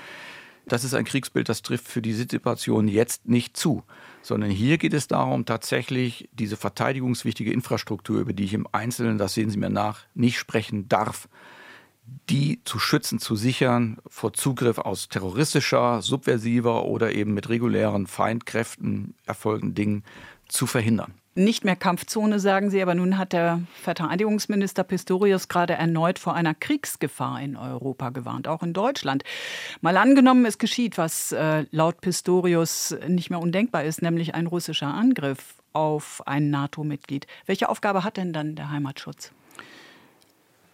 Das 0.68 0.82
ist 0.82 0.94
ein 0.94 1.04
Kriegsbild, 1.04 1.48
das 1.48 1.62
trifft 1.62 1.86
für 1.86 2.02
die 2.02 2.12
Situation 2.12 2.88
jetzt 2.88 3.28
nicht 3.28 3.56
zu, 3.56 3.84
sondern 4.20 4.50
hier 4.50 4.78
geht 4.78 4.94
es 4.94 5.06
darum, 5.06 5.44
tatsächlich 5.44 6.28
diese 6.32 6.56
verteidigungswichtige 6.56 7.52
Infrastruktur, 7.52 8.18
über 8.20 8.32
die 8.32 8.44
ich 8.44 8.54
im 8.54 8.66
Einzelnen, 8.72 9.16
das 9.16 9.34
sehen 9.34 9.48
Sie 9.48 9.58
mir 9.58 9.70
nach, 9.70 10.00
nicht 10.14 10.38
sprechen 10.38 10.88
darf, 10.88 11.28
die 12.28 12.60
zu 12.64 12.80
schützen, 12.80 13.20
zu 13.20 13.36
sichern 13.36 13.98
vor 14.08 14.32
Zugriff 14.32 14.78
aus 14.78 15.08
terroristischer, 15.08 16.02
subversiver 16.02 16.84
oder 16.84 17.12
eben 17.12 17.32
mit 17.32 17.48
regulären 17.48 18.08
Feindkräften 18.08 19.14
erfolgenden 19.24 19.74
Dingen 19.74 20.04
zu 20.48 20.66
verhindern 20.66 21.14
nicht 21.36 21.64
mehr 21.64 21.76
Kampfzone, 21.76 22.40
sagen 22.40 22.70
Sie, 22.70 22.80
aber 22.82 22.94
nun 22.94 23.18
hat 23.18 23.32
der 23.32 23.60
Verteidigungsminister 23.82 24.84
Pistorius 24.84 25.48
gerade 25.48 25.74
erneut 25.74 26.18
vor 26.18 26.34
einer 26.34 26.54
Kriegsgefahr 26.54 27.40
in 27.40 27.56
Europa 27.56 28.10
gewarnt, 28.10 28.48
auch 28.48 28.62
in 28.62 28.72
Deutschland. 28.72 29.22
Mal 29.80 29.96
angenommen, 29.96 30.44
es 30.46 30.58
geschieht, 30.58 30.98
was 30.98 31.32
äh, 31.32 31.64
laut 31.70 32.00
Pistorius 32.00 32.96
nicht 33.06 33.30
mehr 33.30 33.40
undenkbar 33.40 33.84
ist, 33.84 34.02
nämlich 34.02 34.34
ein 34.34 34.46
russischer 34.46 34.92
Angriff 34.92 35.54
auf 35.72 36.22
ein 36.26 36.50
NATO-Mitglied. 36.50 37.26
Welche 37.44 37.68
Aufgabe 37.68 38.02
hat 38.02 38.16
denn 38.16 38.32
dann 38.32 38.56
der 38.56 38.70
Heimatschutz? 38.70 39.30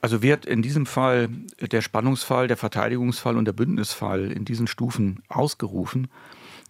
Also 0.01 0.23
wird 0.23 0.47
in 0.47 0.63
diesem 0.63 0.87
Fall 0.87 1.29
der 1.61 1.81
Spannungsfall, 1.81 2.49
der 2.49 2.57
Verteidigungsfall 2.57 3.37
und 3.37 3.45
der 3.45 3.53
Bündnisfall 3.53 4.33
in 4.33 4.45
diesen 4.45 4.67
Stufen 4.67 5.23
ausgerufen, 5.29 6.09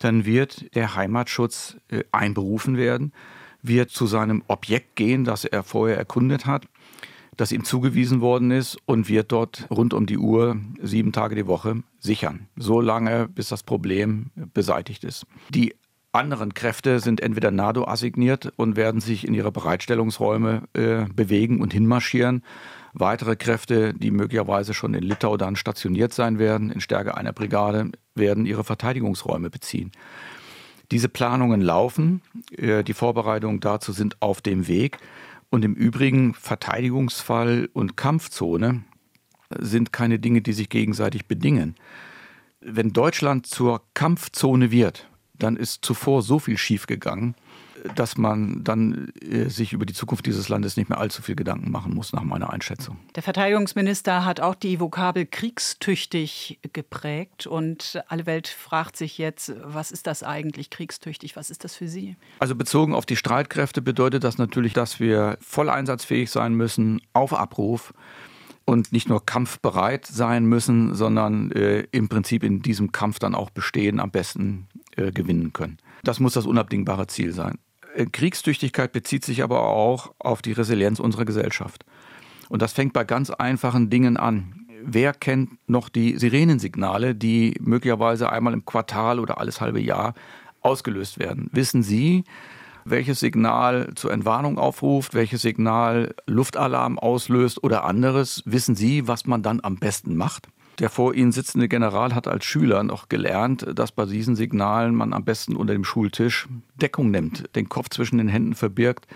dann 0.01 0.25
wird 0.25 0.75
der 0.75 0.95
Heimatschutz 0.97 1.77
äh, 1.89 2.05
einberufen 2.13 2.77
werden, 2.77 3.13
wird 3.63 3.91
zu 3.91 4.07
seinem 4.07 4.43
Objekt 4.49 4.97
gehen, 4.97 5.25
das 5.25 5.45
er 5.45 5.63
vorher 5.63 5.97
erkundet 5.97 6.47
hat, 6.47 6.67
das 7.37 7.53
ihm 7.53 7.65
zugewiesen 7.65 8.21
worden 8.21 8.51
ist 8.51 8.77
und 8.85 9.09
wird 9.09 9.33
dort 9.33 9.67
rund 9.71 9.95
um 9.95 10.07
die 10.07 10.19
Uhr 10.19 10.57
sieben 10.83 11.13
Tage 11.13 11.35
die 11.35 11.47
Woche 11.47 11.83
sichern, 11.99 12.49
so 12.57 12.81
lange, 12.81 13.29
bis 13.29 13.49
das 13.49 13.63
Problem 13.63 14.31
beseitigt 14.53 15.05
ist. 15.05 15.27
Die 15.51 15.75
anderen 16.13 16.53
Kräfte 16.53 17.01
sind 17.01 17.21
entweder 17.21 17.51
NATO 17.51 17.87
assigniert 17.87 18.53
und 18.57 18.77
werden 18.77 19.01
sich 19.01 19.27
in 19.27 19.33
ihre 19.33 19.51
Bereitstellungsräume 19.51 20.65
äh, 20.75 21.07
bewegen 21.15 21.63
und 21.63 21.73
hinmarschieren 21.73 22.43
Weitere 22.95 23.37
Kräfte, 23.37 23.95
die 23.95 24.11
möglicherweise 24.11 24.75
schon 24.75 24.93
in 24.93 25.03
Litau 25.03 25.39
dann 25.39 25.57
stationiert 25.57 26.13
sein 26.13 26.39
werden, 26.39 26.71
in 26.71 26.81
Stärke 26.81 27.17
einer 27.17 27.33
Brigade, 27.33 27.91
werden 28.15 28.45
ihre 28.45 28.65
Verteidigungsräume 28.65 29.49
beziehen. 29.49 29.93
Diese 30.93 31.09
Planungen 31.09 31.63
laufen, 31.63 32.21
äh, 32.55 32.85
die 32.85 32.93
Vorbereitungen 32.93 33.61
dazu 33.61 33.93
sind 33.93 34.21
auf 34.21 34.43
dem 34.43 34.69
Weg. 34.69 34.99
Und 35.49 35.65
im 35.65 35.75
Übrigen 35.75 36.35
Verteidigungsfall 36.35 37.71
und 37.73 37.97
Kampfzone 37.97 38.85
sind 39.59 39.93
keine 39.93 40.19
Dinge, 40.19 40.43
die 40.43 40.53
sich 40.53 40.69
gegenseitig 40.69 41.25
bedingen. 41.25 41.77
Wenn 42.61 42.93
Deutschland 42.93 43.47
zur 43.47 43.83
Kampfzone 43.95 44.71
wird, 44.71 45.09
dann 45.33 45.57
ist 45.57 45.83
zuvor 45.83 46.21
so 46.21 46.39
viel 46.39 46.59
schiefgegangen, 46.59 47.37
dass 47.95 48.17
man 48.17 48.63
dann 48.65 49.13
äh, 49.21 49.49
sich 49.49 49.73
über 49.73 49.87
die 49.87 49.93
Zukunft 49.93 50.27
dieses 50.27 50.49
Landes 50.49 50.77
nicht 50.77 50.89
mehr 50.89 50.99
allzu 50.99 51.23
viel 51.23 51.35
Gedanken 51.35 51.71
machen 51.71 51.95
muss, 51.95 52.13
nach 52.13 52.23
meiner 52.23 52.53
Einschätzung. 52.53 52.99
Der 53.15 53.23
Verteidigungsminister 53.23 54.25
hat 54.25 54.41
auch 54.41 54.55
die 54.55 54.81
Vokabel 54.81 55.27
kriegstüchtig 55.27 56.61
geprägt 56.73 57.47
und 57.47 58.03
alle 58.09 58.27
Welt 58.27 58.49
fragt 58.49 58.97
sich 58.97 59.19
jetzt, 59.19 59.53
was 59.63 59.91
ist 59.91 60.07
das 60.07 60.23
eigentlich 60.23 60.71
kriegstüchtig? 60.71 61.37
Was 61.37 61.51
ist 61.51 61.65
das 61.65 61.75
für 61.75 61.89
Sie? 61.89 62.17
Also 62.39 62.55
bezogen 62.55 62.95
auf 62.95 63.07
die 63.07 63.17
Streitkräfte 63.17 63.83
bedeutet 63.83 64.25
das 64.25 64.39
natürlich, 64.39 64.73
dass 64.73 65.01
wir 65.01 65.39
voll 65.41 65.69
einsatzfähig 65.69 66.31
sein 66.31 66.55
müssen, 66.55 67.01
auf 67.13 67.35
Abruf 67.35 67.93
und 68.65 68.93
nicht 68.93 69.09
nur 69.09 69.25
kampfbereit 69.27 70.07
sein 70.07 70.45
müssen, 70.45 70.95
sondern 70.95 71.51
äh, 71.53 71.81
im 71.91 72.09
Prinzip 72.09 72.45
in 72.45 72.63
diesem 72.63 72.93
Kampf 72.93 73.19
dann 73.19 73.35
auch 73.35 73.51
bestehen, 73.51 73.99
am 73.99 74.11
besten 74.11 74.69
äh, 74.97 75.11
gewinnen 75.11 75.53
können. 75.53 75.79
Das 76.05 76.21
muss 76.21 76.35
das 76.35 76.47
unabdingbare 76.47 77.07
Ziel 77.07 77.33
sein. 77.33 77.59
Äh, 77.95 78.07
Kriegstüchtigkeit 78.07 78.93
bezieht 78.93 79.25
sich 79.25 79.43
aber 79.43 79.63
auch 79.69 80.15
auf 80.19 80.43
die 80.43 80.53
Resilienz 80.53 81.01
unserer 81.01 81.25
Gesellschaft. 81.25 81.85
Und 82.49 82.63
das 82.63 82.73
fängt 82.73 82.93
bei 82.93 83.05
ganz 83.05 83.31
einfachen 83.31 83.91
Dingen 83.91 84.17
an. 84.17 84.67
Wer 84.85 85.13
kennt 85.13 85.51
noch 85.69 85.89
die 85.89 86.19
Sirenensignale, 86.19 87.15
die 87.15 87.55
möglicherweise 87.61 88.31
einmal 88.31 88.53
im 88.53 88.65
Quartal 88.65 89.21
oder 89.21 89.39
alles 89.39 89.61
halbe 89.61 89.81
Jahr 89.81 90.15
ausgelöst 90.61 91.19
werden? 91.19 91.49
Wissen 91.53 91.83
Sie, 91.83 92.25
welches 92.85 93.21
Signal 93.21 93.93
zur 93.95 94.13
Entwarnung 94.13 94.59
aufruft, 94.59 95.15
welches 95.15 95.43
Signal 95.43 96.15
Luftalarm 96.27 96.99
auslöst 96.99 97.63
oder 97.63 97.85
anderes? 97.85 98.43
Wissen 98.45 98.75
Sie, 98.75 99.07
was 99.07 99.25
man 99.25 99.43
dann 99.43 99.61
am 99.63 99.77
besten 99.77 100.17
macht? 100.17 100.49
Der 100.79 100.89
vor 100.89 101.15
Ihnen 101.15 101.33
sitzende 101.33 101.69
General 101.69 102.15
hat 102.15 102.27
als 102.27 102.45
Schüler 102.45 102.83
noch 102.83 103.09
gelernt, 103.09 103.67
dass 103.75 103.93
bei 103.93 104.07
diesen 104.07 104.37
Signalen 104.37 104.95
man 104.95 105.13
am 105.13 105.25
besten 105.25 105.55
unter 105.55 105.75
dem 105.75 105.85
Schultisch 105.85 106.49
Deckung 106.75 107.11
nimmt, 107.11 107.55
den 107.55 107.69
Kopf 107.69 107.91
zwischen 107.91 108.19
den 108.19 108.29
Händen 108.29 108.55
verbirgt 108.55 109.07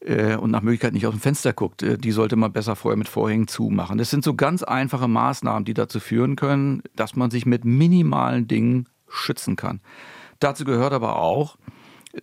äh, 0.00 0.36
und 0.36 0.50
nach 0.50 0.62
Möglichkeit 0.62 0.92
nicht 0.92 1.06
aus 1.06 1.14
dem 1.14 1.20
Fenster 1.20 1.52
guckt. 1.52 1.82
Äh, 1.82 1.98
die 1.98 2.12
sollte 2.12 2.36
man 2.36 2.52
besser 2.52 2.76
vorher 2.76 2.98
mit 2.98 3.08
Vorhängen 3.08 3.48
zumachen. 3.48 3.98
Das 3.98 4.10
sind 4.10 4.24
so 4.24 4.34
ganz 4.34 4.62
einfache 4.62 5.08
Maßnahmen, 5.08 5.64
die 5.64 5.74
dazu 5.74 6.00
führen 6.00 6.36
können, 6.36 6.82
dass 6.94 7.16
man 7.16 7.30
sich 7.30 7.46
mit 7.46 7.64
minimalen 7.64 8.46
Dingen 8.46 8.88
schützen 9.08 9.56
kann. 9.56 9.80
Dazu 10.40 10.64
gehört 10.64 10.92
aber 10.92 11.16
auch, 11.16 11.56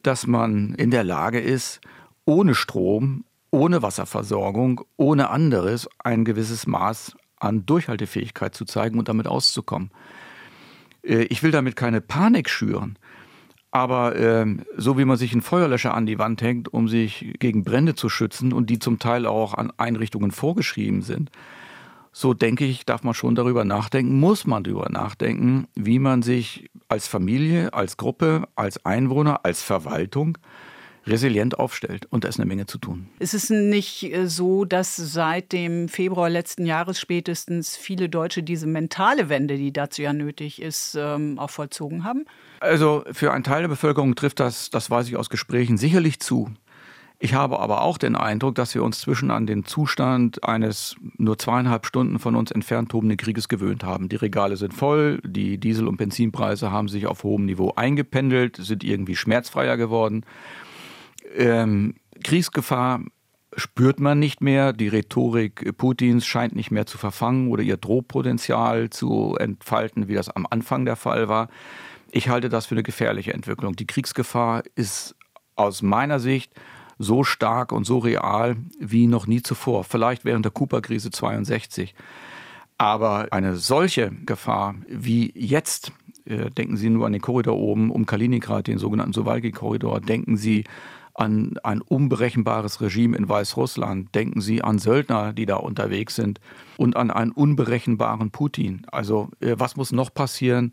dass 0.03 0.27
man 0.27 0.73
in 0.75 0.91
der 0.91 1.03
Lage 1.03 1.39
ist, 1.39 1.81
ohne 2.25 2.55
Strom, 2.55 3.23
ohne 3.51 3.81
Wasserversorgung, 3.81 4.81
ohne 4.97 5.29
anderes 5.29 5.87
ein 5.99 6.25
gewisses 6.25 6.67
Maß 6.67 7.15
an 7.39 7.65
Durchhaltefähigkeit 7.65 8.55
zu 8.55 8.65
zeigen 8.65 8.99
und 8.99 9.07
damit 9.07 9.27
auszukommen. 9.27 9.91
Äh, 11.03 11.23
ich 11.23 11.43
will 11.43 11.51
damit 11.51 11.75
keine 11.75 12.01
Panik 12.01 12.49
schüren, 12.49 12.97
aber 13.71 14.15
äh, 14.15 14.45
so 14.75 14.97
wie 14.97 15.05
man 15.05 15.17
sich 15.17 15.31
einen 15.33 15.41
Feuerlöscher 15.41 15.93
an 15.93 16.05
die 16.05 16.19
Wand 16.19 16.41
hängt, 16.41 16.73
um 16.73 16.87
sich 16.87 17.33
gegen 17.39 17.63
Brände 17.63 17.95
zu 17.95 18.09
schützen 18.09 18.53
und 18.53 18.69
die 18.69 18.79
zum 18.79 18.99
Teil 18.99 19.25
auch 19.25 19.53
an 19.53 19.71
Einrichtungen 19.77 20.31
vorgeschrieben 20.31 21.01
sind, 21.01 21.31
so 22.11 22.33
denke 22.33 22.65
ich, 22.65 22.85
darf 22.85 23.03
man 23.03 23.13
schon 23.13 23.35
darüber 23.35 23.63
nachdenken, 23.63 24.19
muss 24.19 24.47
man 24.47 24.63
darüber 24.63 24.89
nachdenken, 24.89 25.67
wie 25.75 25.99
man 25.99 26.23
sich 26.23 26.69
als 26.87 27.07
Familie, 27.07 27.73
als 27.73 27.97
Gruppe, 27.97 28.47
als 28.55 28.83
Einwohner, 28.85 29.41
als 29.43 29.61
Verwaltung 29.61 30.39
resilient 31.07 31.57
aufstellt. 31.59 32.05
Und 32.09 32.23
da 32.23 32.29
ist 32.29 32.39
eine 32.39 32.45
Menge 32.45 32.65
zu 32.65 32.77
tun. 32.77 33.07
Ist 33.19 33.33
es 33.33 33.49
nicht 33.49 34.03
äh, 34.03 34.27
so, 34.27 34.65
dass 34.65 34.95
seit 34.95 35.51
dem 35.51 35.89
Februar 35.89 36.29
letzten 36.29 36.65
Jahres 36.65 36.99
spätestens 36.99 37.75
viele 37.75 38.09
Deutsche 38.09 38.43
diese 38.43 38.67
mentale 38.67 39.29
Wende, 39.29 39.57
die 39.57 39.71
dazu 39.71 40.01
ja 40.01 40.13
nötig 40.13 40.61
ist, 40.61 40.95
ähm, 40.99 41.39
auch 41.39 41.49
vollzogen 41.49 42.03
haben? 42.03 42.25
Also 42.59 43.03
für 43.11 43.31
einen 43.31 43.43
Teil 43.43 43.61
der 43.61 43.69
Bevölkerung 43.69 44.15
trifft 44.15 44.39
das, 44.39 44.69
das 44.69 44.89
weiß 44.89 45.07
ich 45.07 45.15
aus 45.15 45.29
Gesprächen, 45.29 45.77
sicherlich 45.77 46.19
zu. 46.19 46.51
Ich 47.19 47.33
habe 47.33 47.59
aber 47.59 47.81
auch 47.81 47.97
den 47.97 48.15
Eindruck, 48.15 48.53
dass 48.53 48.75
wir 48.75 48.83
uns 48.83 48.99
zwischen 48.99 49.31
an 49.31 49.47
den 49.47 49.65
Zustand 49.65 50.43
eines 50.43 50.95
nur 51.17 51.39
zweieinhalb 51.39 51.87
Stunden 51.87 52.19
von 52.19 52.35
uns 52.35 52.51
entfernt 52.51 52.91
tobenden 52.91 53.17
Krieges 53.17 53.49
gewöhnt 53.49 53.83
haben. 53.83 54.07
Die 54.07 54.17
Regale 54.17 54.55
sind 54.55 54.71
voll, 54.71 55.19
die 55.25 55.57
Diesel- 55.57 55.87
und 55.87 55.97
Benzinpreise 55.97 56.71
haben 56.71 56.87
sich 56.87 57.07
auf 57.07 57.23
hohem 57.23 57.45
Niveau 57.45 57.73
eingependelt, 57.75 58.57
sind 58.57 58.83
irgendwie 58.83 59.15
schmerzfreier 59.15 59.77
geworden 59.77 60.25
ähm, 61.35 61.95
Kriegsgefahr 62.23 63.01
spürt 63.55 63.99
man 63.99 64.19
nicht 64.19 64.41
mehr. 64.41 64.73
Die 64.73 64.87
Rhetorik 64.87 65.77
Putins 65.77 66.25
scheint 66.25 66.55
nicht 66.55 66.71
mehr 66.71 66.85
zu 66.85 66.97
verfangen 66.97 67.49
oder 67.49 67.63
ihr 67.63 67.77
Drohpotenzial 67.77 68.89
zu 68.89 69.35
entfalten, 69.39 70.07
wie 70.07 70.13
das 70.13 70.29
am 70.29 70.47
Anfang 70.49 70.85
der 70.85 70.95
Fall 70.95 71.27
war. 71.27 71.49
Ich 72.11 72.29
halte 72.29 72.49
das 72.49 72.67
für 72.67 72.75
eine 72.75 72.83
gefährliche 72.83 73.33
Entwicklung. 73.33 73.75
Die 73.75 73.87
Kriegsgefahr 73.87 74.63
ist 74.75 75.15
aus 75.55 75.81
meiner 75.81 76.19
Sicht 76.19 76.51
so 76.99 77.23
stark 77.23 77.71
und 77.71 77.83
so 77.83 77.99
real 77.99 78.57
wie 78.79 79.07
noch 79.07 79.27
nie 79.27 79.41
zuvor. 79.41 79.83
Vielleicht 79.83 80.25
während 80.25 80.45
der 80.45 80.51
Cooper-Krise 80.51 81.11
62. 81.11 81.93
Aber 82.77 83.27
eine 83.31 83.55
solche 83.55 84.11
Gefahr 84.25 84.75
wie 84.87 85.31
jetzt, 85.35 85.91
äh, 86.25 86.51
denken 86.51 86.77
Sie 86.77 86.89
nur 86.89 87.07
an 87.07 87.13
den 87.13 87.21
Korridor 87.21 87.57
oben 87.57 87.89
um 87.89 88.05
Kaliningrad, 88.05 88.67
den 88.67 88.77
sogenannten 88.77 89.13
Sowalki-Korridor, 89.13 89.99
denken 89.99 90.37
Sie 90.37 90.63
an 91.17 91.55
ein 91.63 91.81
unberechenbares 91.81 92.79
Regime 92.79 93.17
in 93.17 93.27
Weißrussland. 93.27 94.13
Denken 94.15 94.39
Sie 94.39 94.61
an 94.61 94.79
Söldner, 94.79 95.33
die 95.33 95.45
da 95.45 95.55
unterwegs 95.55 96.15
sind 96.15 96.39
und 96.77 96.95
an 96.95 97.11
einen 97.11 97.31
unberechenbaren 97.31 98.31
Putin. 98.31 98.85
Also 98.91 99.29
äh, 99.39 99.55
was 99.57 99.75
muss 99.75 99.91
noch 99.91 100.13
passieren, 100.13 100.71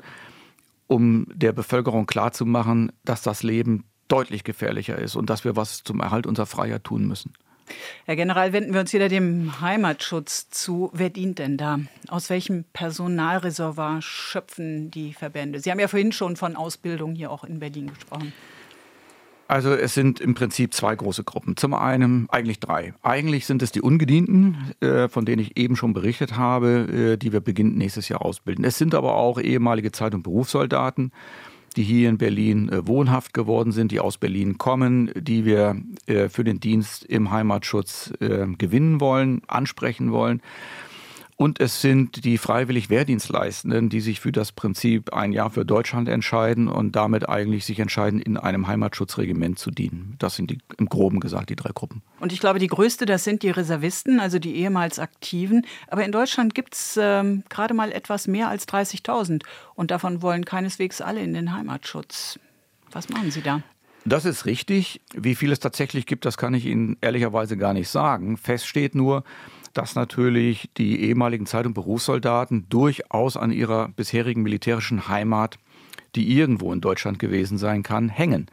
um 0.86 1.26
der 1.34 1.52
Bevölkerung 1.52 2.06
klarzumachen, 2.06 2.92
dass 3.04 3.22
das 3.22 3.42
Leben 3.42 3.84
deutlich 4.08 4.44
gefährlicher 4.44 4.98
ist 4.98 5.16
und 5.16 5.30
dass 5.30 5.44
wir 5.44 5.56
was 5.56 5.82
zum 5.82 6.00
Erhalt 6.00 6.26
unserer 6.26 6.46
Freiheit 6.46 6.84
tun 6.84 7.08
müssen? 7.08 7.32
Herr 8.04 8.16
General, 8.16 8.52
wenden 8.52 8.74
wir 8.74 8.80
uns 8.80 8.92
wieder 8.92 9.08
dem 9.08 9.62
Heimatschutz 9.62 10.50
zu. 10.50 10.90
Wer 10.92 11.08
dient 11.08 11.38
denn 11.38 11.56
da? 11.56 11.78
Aus 12.08 12.28
welchem 12.28 12.64
Personalreservoir 12.74 14.02
schöpfen 14.02 14.90
die 14.90 15.14
Verbände? 15.14 15.60
Sie 15.60 15.70
haben 15.70 15.80
ja 15.80 15.88
vorhin 15.88 16.12
schon 16.12 16.36
von 16.36 16.56
Ausbildung 16.56 17.14
hier 17.14 17.30
auch 17.30 17.44
in 17.44 17.60
Berlin 17.60 17.88
gesprochen. 17.94 18.34
Also 19.54 19.72
es 19.72 19.94
sind 19.94 20.18
im 20.18 20.34
Prinzip 20.34 20.74
zwei 20.74 20.96
große 20.96 21.22
Gruppen. 21.22 21.56
Zum 21.56 21.74
einen 21.74 22.28
eigentlich 22.28 22.58
drei. 22.58 22.92
Eigentlich 23.02 23.46
sind 23.46 23.62
es 23.62 23.70
die 23.70 23.82
Ungedienten, 23.82 24.56
äh, 24.80 25.06
von 25.06 25.24
denen 25.24 25.42
ich 25.42 25.56
eben 25.56 25.76
schon 25.76 25.92
berichtet 25.92 26.36
habe, 26.36 27.12
äh, 27.12 27.16
die 27.16 27.32
wir 27.32 27.38
beginnend 27.38 27.76
nächstes 27.76 28.08
Jahr 28.08 28.22
ausbilden. 28.22 28.64
Es 28.64 28.78
sind 28.78 28.96
aber 28.96 29.14
auch 29.14 29.40
ehemalige 29.40 29.92
Zeit- 29.92 30.12
und 30.12 30.24
Berufssoldaten, 30.24 31.12
die 31.76 31.84
hier 31.84 32.08
in 32.08 32.18
Berlin 32.18 32.68
äh, 32.68 32.84
wohnhaft 32.88 33.32
geworden 33.32 33.70
sind, 33.70 33.92
die 33.92 34.00
aus 34.00 34.18
Berlin 34.18 34.58
kommen, 34.58 35.12
die 35.14 35.44
wir 35.44 35.76
für 36.06 36.42
den 36.42 36.58
Dienst 36.58 37.04
im 37.04 37.30
Heimatschutz 37.30 38.12
gewinnen 38.18 39.00
wollen, 39.00 39.42
ansprechen 39.46 40.10
wollen. 40.10 40.42
Und 41.36 41.60
es 41.60 41.80
sind 41.80 42.24
die 42.24 42.38
freiwillig 42.38 42.90
Wehrdienstleistenden, 42.90 43.88
die 43.88 44.00
sich 44.00 44.20
für 44.20 44.30
das 44.30 44.52
Prinzip 44.52 45.12
ein 45.12 45.32
Jahr 45.32 45.50
für 45.50 45.64
Deutschland 45.64 46.08
entscheiden 46.08 46.68
und 46.68 46.94
damit 46.94 47.28
eigentlich 47.28 47.64
sich 47.64 47.80
entscheiden, 47.80 48.20
in 48.20 48.36
einem 48.36 48.68
Heimatschutzregiment 48.68 49.58
zu 49.58 49.72
dienen. 49.72 50.14
Das 50.20 50.36
sind 50.36 50.52
die, 50.52 50.58
im 50.78 50.88
Groben 50.88 51.18
gesagt 51.18 51.50
die 51.50 51.56
drei 51.56 51.70
Gruppen. 51.74 52.02
Und 52.20 52.32
ich 52.32 52.38
glaube, 52.38 52.60
die 52.60 52.68
größte, 52.68 53.04
das 53.04 53.24
sind 53.24 53.42
die 53.42 53.50
Reservisten, 53.50 54.20
also 54.20 54.38
die 54.38 54.54
ehemals 54.54 55.00
Aktiven. 55.00 55.66
Aber 55.88 56.04
in 56.04 56.12
Deutschland 56.12 56.54
gibt 56.54 56.74
es 56.74 56.98
ähm, 57.00 57.42
gerade 57.48 57.74
mal 57.74 57.90
etwas 57.90 58.28
mehr 58.28 58.48
als 58.48 58.68
30.000. 58.68 59.42
Und 59.74 59.90
davon 59.90 60.22
wollen 60.22 60.44
keineswegs 60.44 61.00
alle 61.00 61.20
in 61.20 61.34
den 61.34 61.52
Heimatschutz. 61.52 62.38
Was 62.92 63.08
machen 63.08 63.32
Sie 63.32 63.42
da? 63.42 63.60
Das 64.04 64.24
ist 64.24 64.46
richtig. 64.46 65.00
Wie 65.14 65.34
viel 65.34 65.50
es 65.50 65.58
tatsächlich 65.58 66.06
gibt, 66.06 66.26
das 66.26 66.36
kann 66.36 66.54
ich 66.54 66.66
Ihnen 66.66 66.96
ehrlicherweise 67.00 67.56
gar 67.56 67.72
nicht 67.72 67.88
sagen. 67.88 68.36
Fest 68.36 68.66
steht 68.66 68.94
nur, 68.94 69.24
dass 69.74 69.94
natürlich 69.94 70.70
die 70.76 71.02
ehemaligen 71.02 71.46
Zeit- 71.46 71.66
und 71.66 71.74
Berufssoldaten 71.74 72.68
durchaus 72.68 73.36
an 73.36 73.52
ihrer 73.52 73.88
bisherigen 73.88 74.42
militärischen 74.42 75.08
Heimat, 75.08 75.58
die 76.14 76.36
irgendwo 76.36 76.72
in 76.72 76.80
Deutschland 76.80 77.18
gewesen 77.18 77.58
sein 77.58 77.82
kann, 77.82 78.08
hängen. 78.08 78.46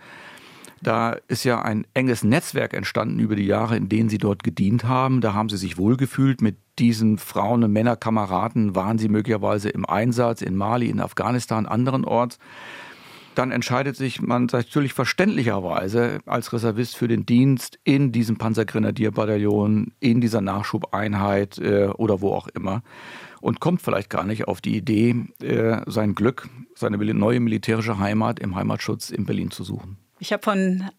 Da 0.84 1.16
ist 1.28 1.44
ja 1.44 1.62
ein 1.62 1.86
enges 1.94 2.24
Netzwerk 2.24 2.74
entstanden 2.74 3.20
über 3.20 3.36
die 3.36 3.46
Jahre, 3.46 3.78
in 3.78 3.88
denen 3.88 4.10
sie 4.10 4.18
dort 4.18 4.44
gedient 4.44 4.84
haben. 4.84 5.22
Da 5.22 5.34
haben 5.34 5.50
sie 5.50 5.58
sich 5.58 5.78
wohlgefühlt. 5.78 6.42
Mit 6.42 6.58
diesen 6.80 7.20
Frauen- 7.20 7.64
und 7.64 7.72
Männerkameraden 7.72 8.76
waren 8.76 8.98
sie 8.98 9.08
möglicherweise 9.08 9.70
im 9.70 9.86
Einsatz 9.86 10.42
in 10.42 10.56
Mali, 10.56 10.90
in 10.90 11.00
Afghanistan, 11.00 11.68
anderen 11.68 12.04
Orts. 12.04 12.40
Dann 13.36 13.52
entscheidet 13.52 13.96
sich 13.96 14.22
man 14.22 14.48
natürlich 14.52 14.94
verständlicherweise 14.94 16.20
als 16.26 16.52
Reservist 16.52 16.98
für 16.98 17.08
den 17.08 17.26
Dienst 17.26 17.80
in 17.84 18.12
diesem 18.12 18.38
Panzergrenadierbataillon, 18.38 19.94
in 20.00 20.22
dieser 20.22 20.42
Nachschubeinheit 20.42 21.58
äh, 21.58 21.88
oder 21.88 22.22
wo 22.22 22.34
auch 22.34 22.48
immer 22.50 22.84
und 23.42 23.60
kommt 23.60 23.82
vielleicht 23.82 24.10
gar 24.10 24.24
nicht 24.24 24.48
auf 24.48 24.62
die 24.62 24.78
Idee, 24.78 25.16
äh, 25.42 25.82
sein 25.88 26.16
Glück, 26.16 26.48
seine 26.76 26.98
neue 26.98 27.40
militärische 27.40 28.00
Heimat 28.00 28.40
im 28.40 28.56
Heimatschutz 28.56 29.10
in 29.10 29.26
Berlin 29.26 29.52
zu 29.52 29.64
suchen. 29.64 29.98
Ich 30.20 30.32
habe 30.32 30.44
von 30.44 30.90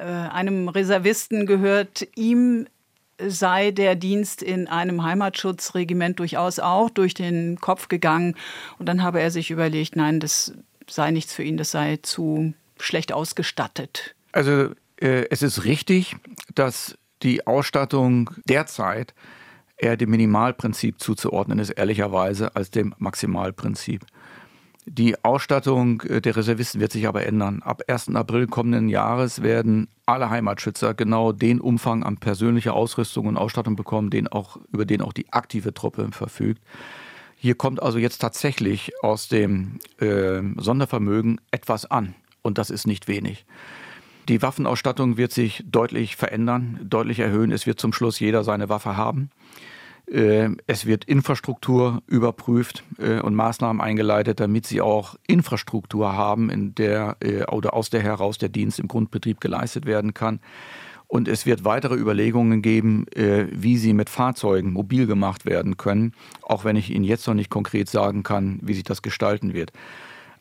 äh, 0.00 0.04
einem 0.04 0.68
Reservisten 0.68 1.46
gehört, 1.46 2.06
ihm 2.16 2.66
sei 3.24 3.70
der 3.70 3.96
Dienst 3.96 4.42
in 4.42 4.68
einem 4.68 5.02
Heimatschutzregiment 5.02 6.18
durchaus 6.18 6.60
auch 6.60 6.90
durch 6.90 7.14
den 7.14 7.58
Kopf 7.60 7.88
gegangen. 7.88 8.36
Und 8.78 8.86
dann 8.86 9.02
habe 9.02 9.20
er 9.20 9.30
sich 9.30 9.50
überlegt, 9.50 9.96
nein, 9.96 10.20
das 10.20 10.54
sei 10.88 11.10
nichts 11.10 11.32
für 11.32 11.42
ihn, 11.42 11.56
das 11.56 11.70
sei 11.70 11.98
zu 12.02 12.54
schlecht 12.78 13.12
ausgestattet. 13.12 14.14
Also 14.32 14.70
äh, 15.00 15.26
es 15.30 15.42
ist 15.42 15.64
richtig, 15.64 16.16
dass 16.54 16.96
die 17.22 17.46
Ausstattung 17.46 18.30
derzeit 18.48 19.14
eher 19.76 19.96
dem 19.96 20.10
Minimalprinzip 20.10 21.00
zuzuordnen 21.00 21.58
ist, 21.58 21.70
ehrlicherweise, 21.70 22.54
als 22.56 22.70
dem 22.70 22.94
Maximalprinzip. 22.98 24.04
Die 24.86 25.22
Ausstattung 25.22 26.02
äh, 26.02 26.20
der 26.20 26.36
Reservisten 26.36 26.80
wird 26.80 26.92
sich 26.92 27.06
aber 27.06 27.26
ändern. 27.26 27.62
Ab 27.62 27.82
1. 27.86 28.14
April 28.14 28.46
kommenden 28.46 28.88
Jahres 28.88 29.42
werden 29.42 29.88
alle 30.06 30.30
Heimatschützer 30.30 30.94
genau 30.94 31.32
den 31.32 31.60
Umfang 31.60 32.02
an 32.02 32.16
persönlicher 32.16 32.74
Ausrüstung 32.74 33.26
und 33.26 33.36
Ausstattung 33.36 33.76
bekommen, 33.76 34.10
den 34.10 34.28
auch, 34.28 34.58
über 34.72 34.86
den 34.86 35.02
auch 35.02 35.12
die 35.12 35.30
aktive 35.32 35.74
Truppe 35.74 36.08
verfügt. 36.12 36.62
Hier 37.40 37.54
kommt 37.54 37.80
also 37.80 37.98
jetzt 37.98 38.18
tatsächlich 38.18 38.92
aus 39.02 39.28
dem 39.28 39.78
äh, 40.00 40.40
Sondervermögen 40.56 41.40
etwas 41.52 41.88
an. 41.88 42.14
Und 42.42 42.58
das 42.58 42.70
ist 42.70 42.86
nicht 42.86 43.06
wenig. 43.06 43.46
Die 44.28 44.42
Waffenausstattung 44.42 45.16
wird 45.16 45.32
sich 45.32 45.64
deutlich 45.66 46.16
verändern, 46.16 46.80
deutlich 46.82 47.20
erhöhen. 47.20 47.52
Es 47.52 47.66
wird 47.66 47.80
zum 47.80 47.92
Schluss 47.92 48.20
jeder 48.20 48.44
seine 48.44 48.68
Waffe 48.68 48.96
haben. 48.96 49.30
Äh, 50.10 50.50
es 50.66 50.84
wird 50.84 51.04
Infrastruktur 51.04 52.02
überprüft 52.06 52.82
äh, 52.98 53.20
und 53.20 53.34
Maßnahmen 53.34 53.80
eingeleitet, 53.80 54.40
damit 54.40 54.66
sie 54.66 54.80
auch 54.80 55.16
Infrastruktur 55.26 56.14
haben, 56.14 56.50
in 56.50 56.74
der 56.74 57.16
äh, 57.20 57.44
oder 57.44 57.74
aus 57.74 57.88
der 57.88 58.02
heraus 58.02 58.38
der 58.38 58.48
Dienst 58.48 58.80
im 58.80 58.88
Grundbetrieb 58.88 59.40
geleistet 59.40 59.86
werden 59.86 60.12
kann. 60.12 60.40
Und 61.08 61.26
es 61.26 61.46
wird 61.46 61.64
weitere 61.64 61.94
Überlegungen 61.94 62.60
geben, 62.60 63.06
wie 63.14 63.78
sie 63.78 63.94
mit 63.94 64.10
Fahrzeugen 64.10 64.72
mobil 64.72 65.06
gemacht 65.06 65.46
werden 65.46 65.78
können, 65.78 66.12
auch 66.42 66.64
wenn 66.64 66.76
ich 66.76 66.90
Ihnen 66.90 67.04
jetzt 67.04 67.26
noch 67.26 67.34
nicht 67.34 67.48
konkret 67.50 67.88
sagen 67.88 68.22
kann, 68.22 68.60
wie 68.62 68.74
sich 68.74 68.84
das 68.84 69.00
gestalten 69.00 69.54
wird. 69.54 69.72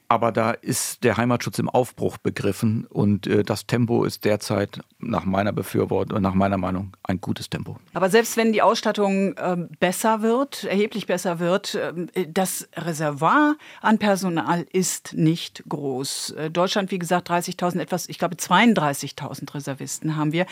Aber 0.10 0.32
da 0.32 0.52
ist 0.52 1.04
der 1.04 1.18
Heimatschutz 1.18 1.60
im 1.60 1.70
Aufbruch 1.70 2.18
begriffen 2.18 2.86
und 2.86 3.28
äh, 3.28 3.44
das 3.44 3.68
Tempo 3.68 4.06
ist 4.06 4.24
derzeit 4.24 4.80
nach 5.00 5.26
meiner 5.26 5.52
Befürwortung 5.52 6.18
und 6.18 6.24
nach 6.24 6.34
meiner 6.34 6.58
Meinung 6.58 6.96
ein 7.04 7.20
gutes 7.20 7.50
Tempo. 7.50 7.78
Aber 7.94 8.10
selbst 8.10 8.38
wenn 8.38 8.54
die 8.54 8.62
Ausstattung 8.62 9.36
äh, 9.36 9.58
besser 9.80 10.22
wird, 10.22 10.64
erheblich 10.64 11.08
besser 11.08 11.40
wird, 11.40 11.76
äh, 11.76 12.28
das 12.28 12.70
Reservoir 12.76 13.58
an 13.82 13.98
Personal 13.98 14.66
ist 14.72 15.14
nicht 15.14 15.64
groß. 15.68 16.32
Äh, 16.32 16.52
Deutschland, 16.52 16.92
wie 16.92 17.00
gesagt, 17.00 17.30
30.000, 17.30 17.82
etwas, 17.82 18.08
ich 18.08 18.18
glaube 18.18 18.36
32.000 18.36 19.54
Reservisten 19.54 20.15
haben 20.15 20.32
wir. 20.32 20.46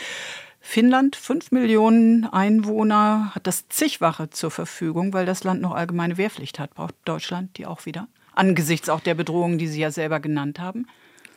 Finnland, 0.59 1.15
5 1.15 1.51
Millionen 1.51 2.25
Einwohner, 2.25 3.31
hat 3.35 3.45
das 3.45 3.69
zigwache 3.69 4.31
zur 4.31 4.49
Verfügung, 4.49 5.13
weil 5.13 5.27
das 5.27 5.43
Land 5.43 5.61
noch 5.61 5.75
allgemeine 5.75 6.17
Wehrpflicht 6.17 6.57
hat. 6.57 6.73
Braucht 6.73 6.95
Deutschland 7.05 7.57
die 7.57 7.67
auch 7.67 7.85
wieder? 7.85 8.07
Angesichts 8.37 8.89
auch 8.89 8.99
der 8.99 9.15
Bedrohungen, 9.15 9.57
die 9.57 9.67
Sie 9.67 9.81
ja 9.81 9.91
selber 9.91 10.19
genannt 10.19 10.59
haben? 10.59 10.87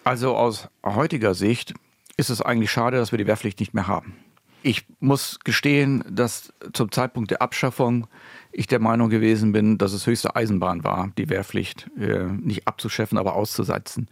Also 0.04 0.36
aus 0.36 0.68
heutiger 0.84 1.34
Sicht 1.34 1.74
ist 2.16 2.30
es 2.30 2.42
eigentlich 2.42 2.70
schade, 2.70 2.96
dass 2.96 3.12
wir 3.12 3.18
die 3.18 3.26
Wehrpflicht 3.26 3.60
nicht 3.60 3.74
mehr 3.74 3.86
haben. 3.86 4.16
Ich 4.62 4.86
muss 4.98 5.38
gestehen, 5.44 6.04
dass 6.10 6.52
zum 6.72 6.90
Zeitpunkt 6.90 7.30
der 7.30 7.42
Abschaffung 7.42 8.08
ich 8.50 8.66
der 8.66 8.80
Meinung 8.80 9.08
gewesen 9.08 9.52
bin, 9.52 9.78
dass 9.78 9.92
es 9.92 10.06
höchste 10.06 10.34
Eisenbahn 10.34 10.82
war, 10.82 11.12
die 11.16 11.28
Wehrpflicht 11.28 11.88
äh, 11.98 12.24
nicht 12.24 12.66
abzuschaffen, 12.66 13.18
aber 13.18 13.34
auszusetzen. 13.34 14.08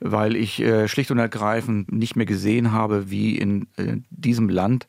Weil 0.00 0.36
ich 0.36 0.60
äh, 0.60 0.88
schlicht 0.88 1.10
und 1.10 1.18
ergreifend 1.18 1.90
nicht 1.90 2.16
mehr 2.16 2.26
gesehen 2.26 2.72
habe, 2.72 3.10
wie 3.10 3.36
in 3.36 3.66
äh, 3.76 3.96
diesem 4.10 4.48
Land 4.48 4.86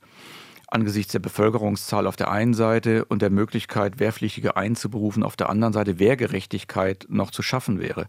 angesichts 0.72 1.12
der 1.12 1.20
Bevölkerungszahl 1.20 2.08
auf 2.08 2.16
der 2.16 2.32
einen 2.32 2.54
Seite 2.54 3.06
und 3.06 3.22
der 3.22 3.30
Möglichkeit, 3.30 4.00
Wehrpflichtige 4.00 4.56
einzuberufen, 4.56 5.24
auf 5.24 5.36
der 5.36 5.50
anderen 5.50 5.74
Seite 5.74 6.00
Wehrgerechtigkeit 6.00 7.06
noch 7.10 7.32
zu 7.32 7.42
schaffen 7.42 7.80
wäre. 7.80 8.08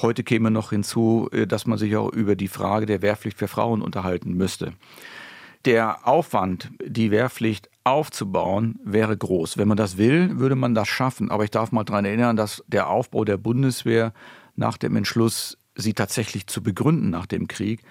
Heute 0.00 0.24
käme 0.24 0.50
noch 0.50 0.70
hinzu, 0.70 1.28
äh, 1.32 1.46
dass 1.46 1.66
man 1.66 1.78
sich 1.78 1.96
auch 1.96 2.12
über 2.12 2.36
die 2.36 2.48
Frage 2.48 2.86
der 2.86 3.02
Wehrpflicht 3.02 3.38
für 3.38 3.48
Frauen 3.48 3.82
unterhalten 3.82 4.34
müsste. 4.34 4.72
Der 5.66 6.08
Aufwand, 6.08 6.70
die 6.82 7.10
Wehrpflicht 7.10 7.68
aufzubauen, 7.84 8.78
wäre 8.82 9.16
groß. 9.16 9.58
Wenn 9.58 9.68
man 9.68 9.76
das 9.76 9.98
will, 9.98 10.38
würde 10.38 10.56
man 10.56 10.74
das 10.74 10.88
schaffen. 10.88 11.30
Aber 11.30 11.44
ich 11.44 11.50
darf 11.50 11.70
mal 11.70 11.84
daran 11.84 12.06
erinnern, 12.06 12.36
dass 12.36 12.64
der 12.66 12.88
Aufbau 12.88 13.24
der 13.24 13.36
Bundeswehr 13.36 14.14
nach 14.56 14.78
dem 14.78 14.96
Entschluss, 14.96 15.58
sie 15.74 15.92
tatsächlich 15.92 16.46
zu 16.46 16.62
begründen 16.62 17.10
nach 17.10 17.26
dem 17.26 17.46
Krieg, 17.46 17.82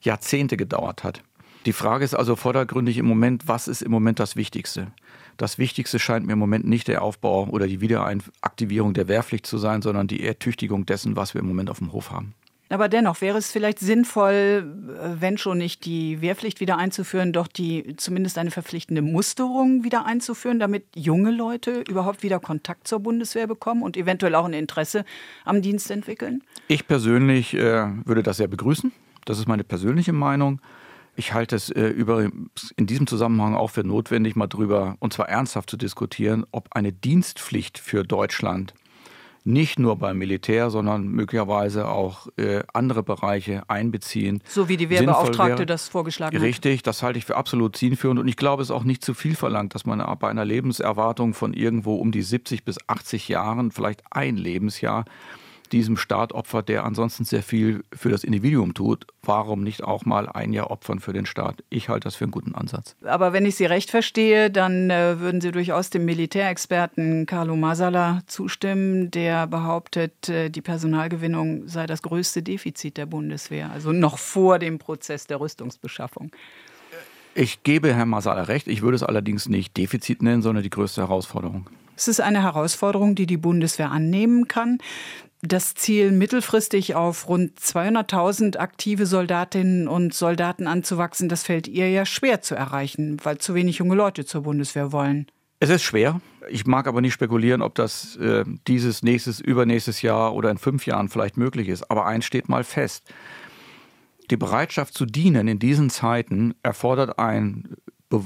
Jahrzehnte 0.00 0.56
gedauert 0.56 1.04
hat. 1.04 1.22
Die 1.64 1.72
Frage 1.72 2.04
ist 2.04 2.14
also 2.14 2.34
vordergründig 2.34 2.98
im 2.98 3.06
Moment, 3.06 3.46
was 3.46 3.68
ist 3.68 3.82
im 3.82 3.92
Moment 3.92 4.18
das 4.18 4.34
Wichtigste? 4.34 4.88
Das 5.36 5.58
Wichtigste 5.58 5.98
scheint 5.98 6.26
mir 6.26 6.32
im 6.32 6.38
Moment 6.38 6.66
nicht 6.66 6.88
der 6.88 7.02
Aufbau 7.02 7.46
oder 7.48 7.66
die 7.66 7.80
Wiederaktivierung 7.80 8.94
der 8.94 9.08
Wehrpflicht 9.08 9.46
zu 9.46 9.58
sein, 9.58 9.80
sondern 9.80 10.08
die 10.08 10.24
Ertüchtigung 10.24 10.86
dessen, 10.86 11.16
was 11.16 11.34
wir 11.34 11.40
im 11.40 11.46
Moment 11.46 11.70
auf 11.70 11.78
dem 11.78 11.92
Hof 11.92 12.10
haben. 12.10 12.34
Aber 12.68 12.88
dennoch 12.88 13.20
wäre 13.20 13.36
es 13.36 13.52
vielleicht 13.52 13.80
sinnvoll, 13.80 14.64
wenn 15.20 15.36
schon 15.36 15.58
nicht 15.58 15.84
die 15.84 16.22
Wehrpflicht 16.22 16.58
wieder 16.58 16.78
einzuführen, 16.78 17.34
doch 17.34 17.46
die 17.46 17.96
zumindest 17.96 18.38
eine 18.38 18.50
verpflichtende 18.50 19.02
Musterung 19.02 19.84
wieder 19.84 20.06
einzuführen, 20.06 20.58
damit 20.58 20.86
junge 20.96 21.30
Leute 21.30 21.84
überhaupt 21.86 22.22
wieder 22.22 22.40
Kontakt 22.40 22.88
zur 22.88 23.00
Bundeswehr 23.00 23.46
bekommen 23.46 23.82
und 23.82 23.98
eventuell 23.98 24.34
auch 24.34 24.46
ein 24.46 24.54
Interesse 24.54 25.04
am 25.44 25.60
Dienst 25.60 25.90
entwickeln? 25.90 26.42
Ich 26.66 26.86
persönlich 26.86 27.52
äh, 27.52 27.88
würde 28.06 28.22
das 28.22 28.38
sehr 28.38 28.48
begrüßen. 28.48 28.90
Das 29.26 29.38
ist 29.38 29.46
meine 29.46 29.64
persönliche 29.64 30.14
Meinung. 30.14 30.60
Ich 31.14 31.34
halte 31.34 31.56
es 31.56 31.70
äh, 31.70 31.88
über, 31.88 32.22
in 32.76 32.86
diesem 32.86 33.06
Zusammenhang 33.06 33.54
auch 33.54 33.70
für 33.70 33.84
notwendig, 33.84 34.34
mal 34.34 34.46
drüber, 34.46 34.96
und 34.98 35.12
zwar 35.12 35.28
ernsthaft 35.28 35.68
zu 35.68 35.76
diskutieren, 35.76 36.46
ob 36.52 36.68
eine 36.72 36.92
Dienstpflicht 36.92 37.78
für 37.78 38.02
Deutschland 38.02 38.74
nicht 39.44 39.78
nur 39.78 39.96
beim 39.96 40.18
Militär, 40.18 40.70
sondern 40.70 41.08
möglicherweise 41.08 41.88
auch 41.88 42.28
äh, 42.36 42.62
andere 42.72 43.02
Bereiche 43.02 43.62
einbeziehen. 43.68 44.40
So 44.48 44.68
wie 44.68 44.76
die 44.76 44.88
Wehrbeauftragte 44.88 45.66
das 45.66 45.88
vorgeschlagen 45.88 46.36
hat. 46.36 46.42
Richtig, 46.42 46.82
das 46.82 47.02
halte 47.02 47.18
ich 47.18 47.24
für 47.24 47.36
absolut 47.36 47.76
zielführend. 47.76 48.20
Und 48.20 48.28
ich 48.28 48.36
glaube, 48.36 48.62
es 48.62 48.68
ist 48.68 48.74
auch 48.74 48.84
nicht 48.84 49.04
zu 49.04 49.14
viel 49.14 49.34
verlangt, 49.34 49.74
dass 49.74 49.84
man 49.84 49.98
bei 50.18 50.28
einer 50.28 50.44
Lebenserwartung 50.44 51.34
von 51.34 51.54
irgendwo 51.54 51.96
um 51.96 52.12
die 52.12 52.22
70 52.22 52.64
bis 52.64 52.78
80 52.86 53.28
Jahren, 53.28 53.72
vielleicht 53.72 54.02
ein 54.10 54.36
Lebensjahr, 54.36 55.04
diesem 55.72 55.96
Staat 55.96 56.32
opfert, 56.32 56.68
der 56.68 56.84
ansonsten 56.84 57.24
sehr 57.24 57.42
viel 57.42 57.82
für 57.92 58.10
das 58.10 58.24
Individuum 58.24 58.74
tut, 58.74 59.06
warum 59.22 59.62
nicht 59.62 59.82
auch 59.82 60.04
mal 60.04 60.28
ein 60.28 60.52
Jahr 60.52 60.70
opfern 60.70 61.00
für 61.00 61.12
den 61.12 61.26
Staat? 61.26 61.64
Ich 61.70 61.88
halte 61.88 62.04
das 62.04 62.14
für 62.14 62.24
einen 62.24 62.32
guten 62.32 62.54
Ansatz. 62.54 62.94
Aber 63.02 63.32
wenn 63.32 63.46
ich 63.46 63.56
Sie 63.56 63.64
recht 63.64 63.90
verstehe, 63.90 64.50
dann 64.50 64.90
äh, 64.90 65.18
würden 65.18 65.40
Sie 65.40 65.50
durchaus 65.50 65.90
dem 65.90 66.04
Militärexperten 66.04 67.26
Carlo 67.26 67.56
Masala 67.56 68.20
zustimmen, 68.26 69.10
der 69.10 69.46
behauptet, 69.46 70.28
äh, 70.28 70.50
die 70.50 70.62
Personalgewinnung 70.62 71.68
sei 71.68 71.86
das 71.86 72.02
größte 72.02 72.42
Defizit 72.42 72.96
der 72.96 73.06
Bundeswehr, 73.06 73.70
also 73.72 73.92
noch 73.92 74.18
vor 74.18 74.58
dem 74.58 74.78
Prozess 74.78 75.26
der 75.26 75.40
Rüstungsbeschaffung. 75.40 76.30
Ich 77.34 77.62
gebe 77.62 77.94
Herrn 77.94 78.10
Masala 78.10 78.42
recht, 78.42 78.68
ich 78.68 78.82
würde 78.82 78.96
es 78.96 79.02
allerdings 79.02 79.48
nicht 79.48 79.76
Defizit 79.78 80.22
nennen, 80.22 80.42
sondern 80.42 80.62
die 80.62 80.70
größte 80.70 81.00
Herausforderung. 81.00 81.66
Es 81.96 82.08
ist 82.08 82.20
eine 82.20 82.42
Herausforderung, 82.42 83.14
die 83.14 83.26
die 83.26 83.36
Bundeswehr 83.36 83.90
annehmen 83.90 84.48
kann 84.48 84.78
das 85.42 85.74
Ziel, 85.74 86.12
mittelfristig 86.12 86.94
auf 86.94 87.28
rund 87.28 87.58
200.000 87.58 88.58
aktive 88.58 89.06
Soldatinnen 89.06 89.88
und 89.88 90.14
Soldaten 90.14 90.68
anzuwachsen, 90.68 91.28
das 91.28 91.42
fällt 91.42 91.66
ihr 91.66 91.90
ja 91.90 92.06
schwer 92.06 92.40
zu 92.42 92.54
erreichen, 92.54 93.18
weil 93.24 93.38
zu 93.38 93.54
wenig 93.54 93.78
junge 93.78 93.96
Leute 93.96 94.24
zur 94.24 94.42
Bundeswehr 94.42 94.92
wollen. 94.92 95.26
Es 95.58 95.68
ist 95.68 95.82
schwer. 95.82 96.20
Ich 96.48 96.66
mag 96.66 96.86
aber 96.86 97.00
nicht 97.00 97.12
spekulieren, 97.12 97.60
ob 97.62 97.74
das 97.74 98.16
äh, 98.16 98.44
dieses 98.68 99.02
nächstes, 99.02 99.40
übernächstes 99.40 100.02
Jahr 100.02 100.34
oder 100.34 100.50
in 100.50 100.58
fünf 100.58 100.86
Jahren 100.86 101.08
vielleicht 101.08 101.36
möglich 101.36 101.68
ist. 101.68 101.90
Aber 101.90 102.06
eins 102.06 102.24
steht 102.24 102.48
mal 102.48 102.64
fest. 102.64 103.12
Die 104.30 104.36
Bereitschaft 104.36 104.94
zu 104.94 105.06
dienen 105.06 105.48
in 105.48 105.58
diesen 105.58 105.90
Zeiten 105.90 106.54
erfordert 106.62 107.18
ein 107.18 107.76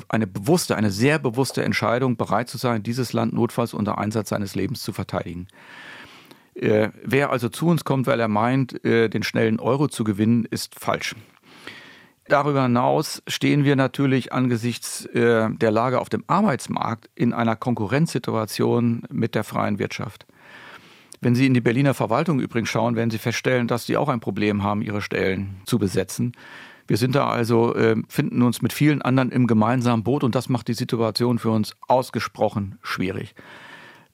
eine 0.08 0.26
bewusste, 0.26 0.74
eine 0.74 0.90
sehr 0.90 1.20
bewusste 1.20 1.62
Entscheidung, 1.62 2.16
bereit 2.16 2.48
zu 2.48 2.58
sein, 2.58 2.82
dieses 2.82 3.12
Land 3.12 3.32
notfalls 3.32 3.72
unter 3.72 3.98
Einsatz 3.98 4.30
seines 4.30 4.56
Lebens 4.56 4.82
zu 4.82 4.92
verteidigen. 4.92 5.46
Äh, 6.56 6.88
wer 7.04 7.30
also 7.30 7.48
zu 7.50 7.66
uns 7.68 7.84
kommt, 7.84 8.06
weil 8.06 8.18
er 8.18 8.28
meint, 8.28 8.82
äh, 8.84 9.08
den 9.08 9.22
schnellen 9.22 9.60
Euro 9.60 9.88
zu 9.88 10.04
gewinnen, 10.04 10.46
ist 10.50 10.78
falsch. 10.78 11.14
Darüber 12.28 12.62
hinaus 12.62 13.22
stehen 13.28 13.64
wir 13.64 13.76
natürlich 13.76 14.32
angesichts 14.32 15.04
äh, 15.06 15.50
der 15.50 15.70
Lage 15.70 16.00
auf 16.00 16.08
dem 16.08 16.24
Arbeitsmarkt 16.26 17.10
in 17.14 17.32
einer 17.32 17.56
Konkurrenzsituation 17.56 19.02
mit 19.12 19.34
der 19.34 19.44
freien 19.44 19.78
Wirtschaft. 19.78 20.26
Wenn 21.20 21.34
Sie 21.34 21.46
in 21.46 21.54
die 21.54 21.60
Berliner 21.60 21.94
Verwaltung 21.94 22.40
übrigens 22.40 22.70
schauen, 22.70 22.96
werden 22.96 23.10
Sie 23.10 23.18
feststellen, 23.18 23.68
dass 23.68 23.86
die 23.86 23.96
auch 23.96 24.08
ein 24.08 24.20
Problem 24.20 24.62
haben, 24.62 24.82
ihre 24.82 25.02
Stellen 25.02 25.56
zu 25.66 25.78
besetzen. 25.78 26.32
Wir 26.88 26.96
sind 26.96 27.14
da 27.14 27.28
also, 27.28 27.74
finden 28.06 28.42
uns 28.42 28.62
mit 28.62 28.72
vielen 28.72 29.02
anderen 29.02 29.32
im 29.32 29.48
gemeinsamen 29.48 30.04
Boot 30.04 30.22
und 30.22 30.36
das 30.36 30.48
macht 30.48 30.68
die 30.68 30.74
Situation 30.74 31.40
für 31.40 31.50
uns 31.50 31.74
ausgesprochen 31.88 32.78
schwierig. 32.82 33.34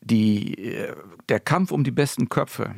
Die, 0.03 0.59
äh, 0.59 0.95
der 1.29 1.41
Kampf 1.41 1.71
um 1.71 1.85
die 1.85 1.91
besten 1.91 2.29
Köpfe, 2.29 2.75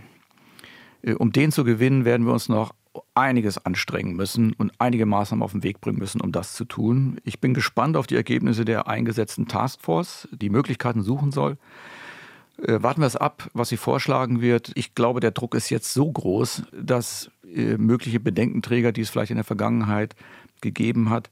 äh, 1.02 1.14
um 1.14 1.32
den 1.32 1.52
zu 1.52 1.64
gewinnen, 1.64 2.04
werden 2.04 2.26
wir 2.26 2.32
uns 2.32 2.48
noch 2.48 2.74
einiges 3.14 3.64
anstrengen 3.64 4.14
müssen 4.14 4.52
und 4.52 4.72
einige 4.78 5.06
Maßnahmen 5.06 5.42
auf 5.42 5.52
den 5.52 5.62
Weg 5.62 5.80
bringen 5.80 5.98
müssen, 5.98 6.20
um 6.20 6.30
das 6.30 6.54
zu 6.54 6.64
tun. 6.64 7.18
Ich 7.24 7.40
bin 7.40 7.54
gespannt 7.54 7.96
auf 7.96 8.06
die 8.06 8.14
Ergebnisse 8.14 8.64
der 8.64 8.86
eingesetzten 8.86 9.48
Taskforce, 9.48 10.28
die 10.32 10.50
Möglichkeiten 10.50 11.02
suchen 11.02 11.32
soll. 11.32 11.56
Äh, 12.62 12.82
warten 12.82 13.00
wir 13.00 13.06
es 13.06 13.16
ab, 13.16 13.48
was 13.52 13.70
sie 13.70 13.76
vorschlagen 13.76 14.40
wird. 14.40 14.70
Ich 14.74 14.94
glaube, 14.94 15.20
der 15.20 15.32
Druck 15.32 15.54
ist 15.54 15.70
jetzt 15.70 15.92
so 15.92 16.10
groß, 16.10 16.64
dass 16.72 17.30
mögliche 17.76 18.18
Bedenkenträger, 18.18 18.90
die 18.90 19.02
es 19.02 19.10
vielleicht 19.10 19.30
in 19.30 19.36
der 19.36 19.44
Vergangenheit 19.44 20.16
gegeben 20.60 21.08
hat, 21.08 21.30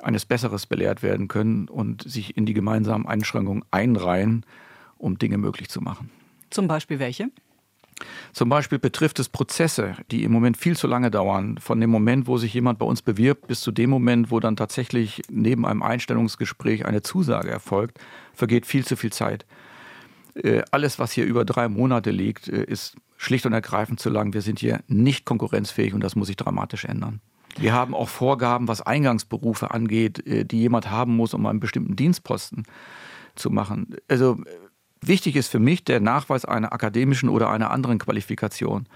eines 0.00 0.26
Besseres 0.26 0.66
belehrt 0.66 1.02
werden 1.02 1.28
können 1.28 1.68
und 1.68 2.02
sich 2.02 2.36
in 2.36 2.46
die 2.46 2.54
gemeinsamen 2.54 3.06
Einschränkungen 3.06 3.64
einreihen, 3.70 4.44
um 4.98 5.18
Dinge 5.18 5.38
möglich 5.38 5.68
zu 5.68 5.80
machen. 5.80 6.10
Zum 6.50 6.68
Beispiel 6.68 6.98
welche? 6.98 7.30
Zum 8.32 8.48
Beispiel 8.48 8.78
betrifft 8.78 9.18
es 9.18 9.28
Prozesse, 9.28 9.96
die 10.10 10.22
im 10.22 10.32
Moment 10.32 10.56
viel 10.56 10.76
zu 10.76 10.86
lange 10.86 11.10
dauern. 11.10 11.58
Von 11.58 11.80
dem 11.80 11.90
Moment, 11.90 12.26
wo 12.26 12.38
sich 12.38 12.54
jemand 12.54 12.78
bei 12.78 12.86
uns 12.86 13.02
bewirbt, 13.02 13.48
bis 13.48 13.60
zu 13.60 13.72
dem 13.72 13.90
Moment, 13.90 14.30
wo 14.30 14.40
dann 14.40 14.56
tatsächlich 14.56 15.22
neben 15.30 15.66
einem 15.66 15.82
Einstellungsgespräch 15.82 16.86
eine 16.86 17.02
Zusage 17.02 17.50
erfolgt, 17.50 17.98
vergeht 18.34 18.66
viel 18.66 18.84
zu 18.84 18.96
viel 18.96 19.12
Zeit. 19.12 19.46
Äh, 20.34 20.62
alles, 20.70 20.98
was 20.98 21.12
hier 21.12 21.24
über 21.24 21.44
drei 21.44 21.68
Monate 21.68 22.10
liegt, 22.10 22.48
äh, 22.48 22.62
ist 22.64 22.96
schlicht 23.16 23.46
und 23.46 23.52
ergreifend 23.52 23.98
zu 23.98 24.10
lang. 24.10 24.32
Wir 24.32 24.42
sind 24.42 24.60
hier 24.60 24.80
nicht 24.86 25.24
konkurrenzfähig 25.24 25.94
und 25.94 26.00
das 26.00 26.14
muss 26.14 26.28
sich 26.28 26.36
dramatisch 26.36 26.84
ändern. 26.84 27.20
Wir 27.58 27.72
haben 27.72 27.94
auch 27.94 28.08
Vorgaben, 28.08 28.68
was 28.68 28.82
Eingangsberufe 28.82 29.72
angeht, 29.72 30.24
äh, 30.26 30.44
die 30.44 30.60
jemand 30.60 30.90
haben 30.90 31.16
muss, 31.16 31.34
um 31.34 31.44
einen 31.46 31.60
bestimmten 31.60 31.96
Dienstposten 31.96 32.64
zu 33.34 33.50
machen. 33.50 33.96
Also 34.06 34.38
wichtig 35.00 35.36
ist 35.36 35.48
für 35.48 35.58
mich 35.58 35.84
der 35.84 36.00
Nachweis 36.00 36.44
einer 36.44 36.72
akademischen 36.72 37.28
oder 37.28 37.50
einer 37.50 37.70
anderen 37.70 37.98
Qualifikation. 37.98 38.86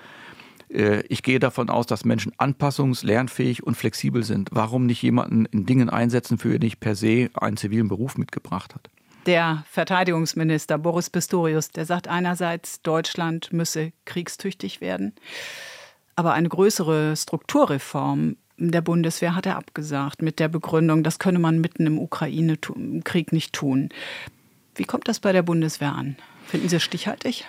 Ich 1.08 1.22
gehe 1.22 1.38
davon 1.38 1.68
aus, 1.68 1.86
dass 1.86 2.06
Menschen 2.06 2.32
anpassungs-, 2.38 3.04
lernfähig 3.04 3.62
und 3.62 3.76
flexibel 3.76 4.22
sind. 4.24 4.48
Warum 4.52 4.86
nicht 4.86 5.02
jemanden 5.02 5.44
in 5.46 5.66
Dingen 5.66 5.90
einsetzen, 5.90 6.38
für 6.38 6.58
den 6.58 6.66
ich 6.66 6.80
per 6.80 6.94
se 6.94 7.28
einen 7.34 7.58
zivilen 7.58 7.88
Beruf 7.88 8.16
mitgebracht 8.16 8.74
hat? 8.74 8.88
Der 9.26 9.64
Verteidigungsminister 9.70 10.78
Boris 10.78 11.10
Pistorius, 11.10 11.70
der 11.70 11.84
sagt 11.84 12.08
einerseits, 12.08 12.80
Deutschland 12.82 13.52
müsse 13.52 13.92
kriegstüchtig 14.04 14.80
werden, 14.80 15.12
aber 16.16 16.32
eine 16.32 16.48
größere 16.48 17.16
Strukturreform 17.16 18.36
der 18.56 18.80
Bundeswehr 18.80 19.34
hat 19.34 19.46
er 19.46 19.56
abgesagt 19.56 20.22
mit 20.22 20.38
der 20.38 20.48
Begründung, 20.48 21.02
das 21.02 21.18
könne 21.18 21.38
man 21.38 21.60
mitten 21.60 21.86
im 21.86 21.98
Ukraine-Krieg 21.98 23.32
nicht 23.32 23.52
tun. 23.52 23.90
Wie 24.74 24.84
kommt 24.84 25.08
das 25.08 25.20
bei 25.20 25.32
der 25.32 25.42
Bundeswehr 25.42 25.92
an? 25.92 26.16
Finden 26.46 26.68
Sie 26.68 26.76
es 26.76 26.82
stichhaltig? 26.82 27.44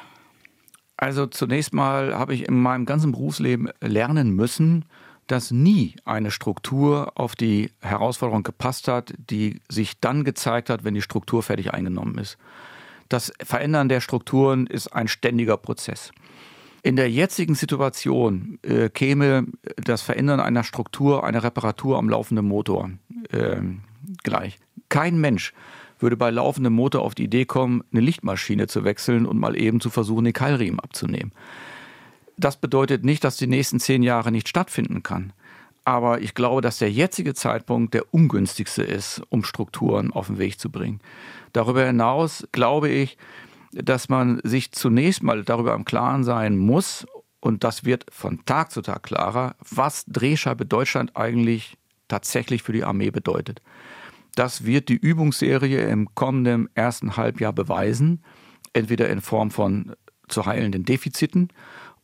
Also 0.97 1.25
zunächst 1.25 1.73
mal 1.73 2.17
habe 2.17 2.33
ich 2.33 2.47
in 2.47 2.61
meinem 2.61 2.85
ganzen 2.85 3.11
Berufsleben 3.11 3.69
lernen 3.81 4.31
müssen, 4.31 4.85
dass 5.27 5.51
nie 5.51 5.95
eine 6.05 6.31
Struktur 6.31 7.13
auf 7.15 7.35
die 7.35 7.71
Herausforderung 7.81 8.43
gepasst 8.43 8.87
hat, 8.87 9.13
die 9.17 9.61
sich 9.69 9.99
dann 9.99 10.23
gezeigt 10.23 10.69
hat, 10.69 10.83
wenn 10.83 10.93
die 10.93 11.01
Struktur 11.01 11.43
fertig 11.43 11.73
eingenommen 11.73 12.17
ist. 12.17 12.37
Das 13.09 13.31
Verändern 13.43 13.89
der 13.89 14.01
Strukturen 14.01 14.67
ist 14.67 14.87
ein 14.87 15.07
ständiger 15.07 15.57
Prozess. 15.57 16.11
In 16.81 16.97
der 16.97 17.09
jetzigen 17.09 17.55
Situation 17.55 18.59
äh, 18.61 18.89
käme 18.89 19.45
das 19.77 20.01
Verändern 20.01 20.41
einer 20.41 20.63
Struktur 20.63 21.23
eine 21.23 21.41
Reparatur 21.41 21.97
am 21.97 22.09
laufenden 22.09 22.45
Motor 22.45 22.91
äh, 23.31 23.61
gleich. 24.23 24.59
Kein 24.89 25.17
Mensch 25.17 25.53
würde 26.03 26.17
bei 26.17 26.29
laufendem 26.29 26.73
Motor 26.73 27.01
auf 27.01 27.15
die 27.15 27.23
Idee 27.23 27.45
kommen, 27.45 27.83
eine 27.91 28.01
Lichtmaschine 28.01 28.67
zu 28.67 28.83
wechseln 28.83 29.25
und 29.25 29.39
mal 29.39 29.59
eben 29.59 29.79
zu 29.79 29.89
versuchen, 29.89 30.25
den 30.25 30.33
Keilriemen 30.33 30.79
abzunehmen. 30.79 31.31
Das 32.37 32.57
bedeutet 32.57 33.03
nicht, 33.03 33.23
dass 33.23 33.37
die 33.37 33.47
nächsten 33.47 33.79
zehn 33.79 34.03
Jahre 34.03 34.31
nicht 34.31 34.47
stattfinden 34.47 35.01
kann. 35.01 35.33
Aber 35.85 36.21
ich 36.21 36.35
glaube, 36.35 36.61
dass 36.61 36.77
der 36.77 36.91
jetzige 36.91 37.33
Zeitpunkt 37.33 37.93
der 37.93 38.13
ungünstigste 38.13 38.83
ist, 38.83 39.21
um 39.29 39.43
Strukturen 39.43 40.13
auf 40.13 40.27
den 40.27 40.37
Weg 40.37 40.59
zu 40.59 40.69
bringen. 40.69 40.99
Darüber 41.51 41.85
hinaus 41.85 42.47
glaube 42.51 42.89
ich, 42.89 43.17
dass 43.73 44.07
man 44.07 44.39
sich 44.43 44.71
zunächst 44.71 45.23
mal 45.23 45.43
darüber 45.43 45.73
im 45.73 45.83
Klaren 45.85 46.23
sein 46.23 46.57
muss, 46.57 47.05
und 47.43 47.65
das 47.65 47.83
wird 47.83 48.05
von 48.09 48.45
Tag 48.45 48.71
zu 48.71 48.81
Tag 48.81 49.03
klarer, 49.03 49.57
was 49.69 50.05
Drehscheibe 50.07 50.65
Deutschland 50.65 51.17
eigentlich 51.17 51.77
tatsächlich 52.07 52.63
für 52.63 52.71
die 52.71 52.85
Armee 52.85 53.11
bedeutet. 53.11 53.61
Das 54.35 54.65
wird 54.65 54.89
die 54.89 54.95
Übungsserie 54.95 55.87
im 55.87 56.13
kommenden 56.15 56.69
ersten 56.75 57.17
Halbjahr 57.17 57.53
beweisen, 57.53 58.23
entweder 58.73 59.09
in 59.09 59.21
Form 59.21 59.51
von 59.51 59.95
zu 60.27 60.45
heilenden 60.45 60.85
Defiziten 60.85 61.49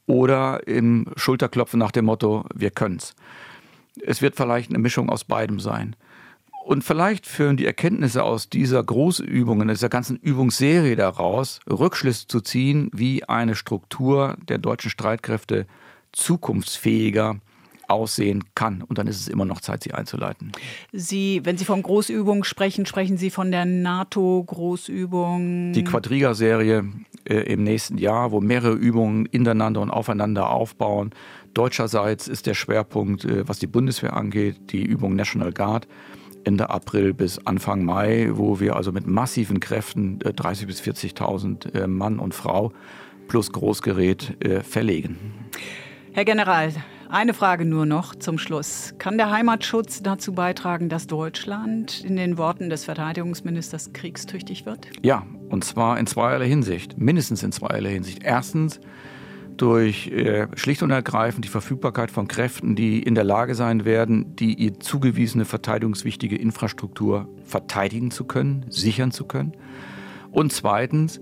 oder 0.05 0.67
im 0.67 1.07
Schulterklopfen 1.15 1.79
nach 1.79 1.91
dem 1.91 2.05
Motto, 2.05 2.45
wir 2.53 2.71
können's. 2.71 3.15
Es 4.05 4.21
wird 4.21 4.35
vielleicht 4.35 4.69
eine 4.69 4.79
Mischung 4.79 5.09
aus 5.09 5.23
beidem 5.23 5.59
sein. 5.59 5.95
Und 6.65 6.83
vielleicht 6.83 7.25
führen 7.25 7.57
die 7.57 7.65
Erkenntnisse 7.65 8.23
aus 8.23 8.49
dieser 8.49 8.83
Großübung, 8.83 9.67
dieser 9.67 9.89
ganzen 9.89 10.17
Übungsserie 10.17 10.95
daraus, 10.95 11.59
Rückschlüsse 11.67 12.27
zu 12.27 12.41
ziehen, 12.41 12.91
wie 12.93 13.23
eine 13.23 13.55
Struktur 13.55 14.37
der 14.47 14.59
deutschen 14.59 14.91
Streitkräfte 14.91 15.65
zukunftsfähiger 16.11 17.39
aussehen 17.89 18.43
kann. 18.55 18.81
Und 18.81 18.97
dann 18.97 19.07
ist 19.07 19.19
es 19.19 19.27
immer 19.27 19.45
noch 19.45 19.61
Zeit, 19.61 19.83
sie 19.83 19.93
einzuleiten. 19.93 20.51
Sie, 20.91 21.41
wenn 21.43 21.57
Sie 21.57 21.65
von 21.65 21.81
Großübungen 21.81 22.43
sprechen, 22.43 22.85
sprechen 22.85 23.17
Sie 23.17 23.29
von 23.29 23.51
der 23.51 23.65
NATO-Großübung? 23.65 25.73
Die 25.73 25.83
Quadriga-Serie 25.83 26.85
äh, 27.25 27.35
im 27.51 27.63
nächsten 27.63 27.97
Jahr, 27.97 28.31
wo 28.31 28.41
mehrere 28.41 28.73
Übungen 28.73 29.25
ineinander 29.25 29.81
und 29.81 29.89
aufeinander 29.89 30.49
aufbauen. 30.49 31.11
Deutscherseits 31.53 32.27
ist 32.27 32.45
der 32.45 32.53
Schwerpunkt, 32.53 33.25
äh, 33.25 33.47
was 33.47 33.59
die 33.59 33.67
Bundeswehr 33.67 34.13
angeht, 34.13 34.71
die 34.71 34.83
Übung 34.83 35.15
National 35.15 35.51
Guard. 35.51 35.87
Ende 36.45 36.69
April 36.69 37.13
bis 37.13 37.45
Anfang 37.45 37.83
Mai, 37.83 38.29
wo 38.31 38.59
wir 38.59 38.75
also 38.75 38.91
mit 38.91 39.07
massiven 39.07 39.59
Kräften 39.59 40.19
äh, 40.21 40.29
30.000 40.29 40.65
bis 40.65 40.81
40.000 40.81 41.75
äh, 41.75 41.87
Mann 41.87 42.19
und 42.19 42.33
Frau 42.33 42.71
plus 43.27 43.51
Großgerät 43.51 44.43
äh, 44.43 44.61
verlegen. 44.61 45.17
Herr 46.13 46.25
General, 46.25 46.71
eine 47.09 47.33
Frage 47.33 47.65
nur 47.65 47.85
noch 47.85 48.15
zum 48.15 48.37
Schluss. 48.37 48.93
Kann 48.99 49.17
der 49.17 49.31
Heimatschutz 49.31 50.03
dazu 50.03 50.33
beitragen, 50.33 50.89
dass 50.89 51.07
Deutschland 51.07 52.03
in 52.05 52.15
den 52.15 52.37
Worten 52.37 52.69
des 52.69 52.85
Verteidigungsministers 52.85 53.93
kriegstüchtig 53.93 54.65
wird? 54.65 54.87
Ja, 55.01 55.25
und 55.49 55.63
zwar 55.63 55.99
in 55.99 56.05
zweierlei 56.05 56.47
Hinsicht, 56.47 56.97
mindestens 56.97 57.41
in 57.41 57.51
zweierlei 57.51 57.93
Hinsicht. 57.93 58.23
Erstens 58.23 58.79
durch 59.57 60.07
äh, 60.07 60.47
schlicht 60.55 60.83
und 60.83 60.91
ergreifend 60.91 61.43
die 61.43 61.49
Verfügbarkeit 61.49 62.11
von 62.11 62.27
Kräften, 62.27 62.75
die 62.75 63.01
in 63.01 63.15
der 63.15 63.25
Lage 63.25 63.55
sein 63.55 63.83
werden, 63.83 64.35
die 64.35 64.53
ihr 64.53 64.79
zugewiesene 64.79 65.45
verteidigungswichtige 65.45 66.37
Infrastruktur 66.37 67.27
verteidigen 67.43 68.11
zu 68.11 68.23
können, 68.23 68.65
sichern 68.69 69.11
zu 69.11 69.25
können. 69.25 69.53
Und 70.31 70.53
zweitens 70.53 71.19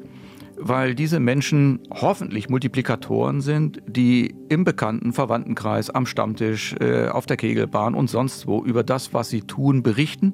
weil 0.60 0.96
diese 0.96 1.20
Menschen 1.20 1.80
hoffentlich 1.92 2.50
Multiplikatoren 2.50 3.42
sind, 3.42 3.82
die 3.88 4.36
im 4.50 4.64
bekannten 4.64 5.14
Verwandtenkreis, 5.14 5.90
am 5.90 6.06
Stammtisch, 6.06 6.76
äh, 6.80 7.08
auf 7.08 7.26
der 7.26 7.38
Kegelbahn 7.38 7.94
und 7.94 8.10
sonst 8.10 8.48
wo 8.48 8.64
über 8.64 8.84
das, 8.84 9.14
was 9.14 9.30
sie 9.30 9.42
tun, 9.42 9.84
berichten 9.84 10.34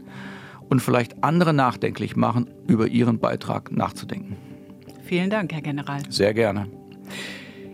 und 0.69 0.81
vielleicht 0.81 1.23
andere 1.23 1.53
nachdenklich 1.53 2.15
machen, 2.15 2.49
über 2.67 2.87
ihren 2.87 3.19
Beitrag 3.19 3.71
nachzudenken. 3.71 4.37
Vielen 5.03 5.29
Dank, 5.29 5.53
Herr 5.53 5.61
General. 5.61 6.01
Sehr 6.09 6.33
gerne. 6.33 6.67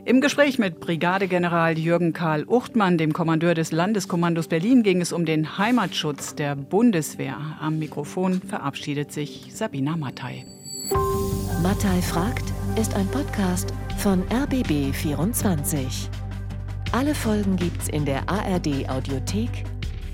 Im 0.05 0.21
Gespräch 0.21 0.57
mit 0.57 0.79
Brigadegeneral 0.79 1.77
Jürgen 1.77 2.13
Karl 2.13 2.43
Uchtmann, 2.45 2.97
dem 2.97 3.13
Kommandeur 3.13 3.53
des 3.53 3.71
Landeskommandos 3.71 4.47
Berlin, 4.47 4.81
ging 4.81 5.01
es 5.01 5.13
um 5.13 5.23
den 5.23 5.59
Heimatschutz 5.59 6.33
der 6.33 6.55
Bundeswehr. 6.55 7.37
Am 7.61 7.77
Mikrofon 7.77 8.41
verabschiedet 8.41 9.11
sich 9.11 9.51
Sabina 9.53 9.95
Mattei. 9.95 10.45
Mattei 11.61 12.01
fragt 12.01 12.45
ist 12.77 12.93
ein 12.93 13.07
Podcast 13.07 13.73
von 13.97 14.23
RBB24. 14.29 16.07
Alle 16.93 17.13
Folgen 17.13 17.57
gibt's 17.57 17.89
in 17.89 18.05
der 18.05 18.29
ARD 18.29 18.87
Audiothek 18.87 19.65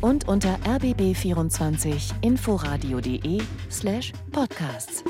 und 0.01 0.27
unter 0.27 0.57
rbb24inforadio.de 0.65 3.43
slash 3.69 4.11
podcasts. 4.31 5.03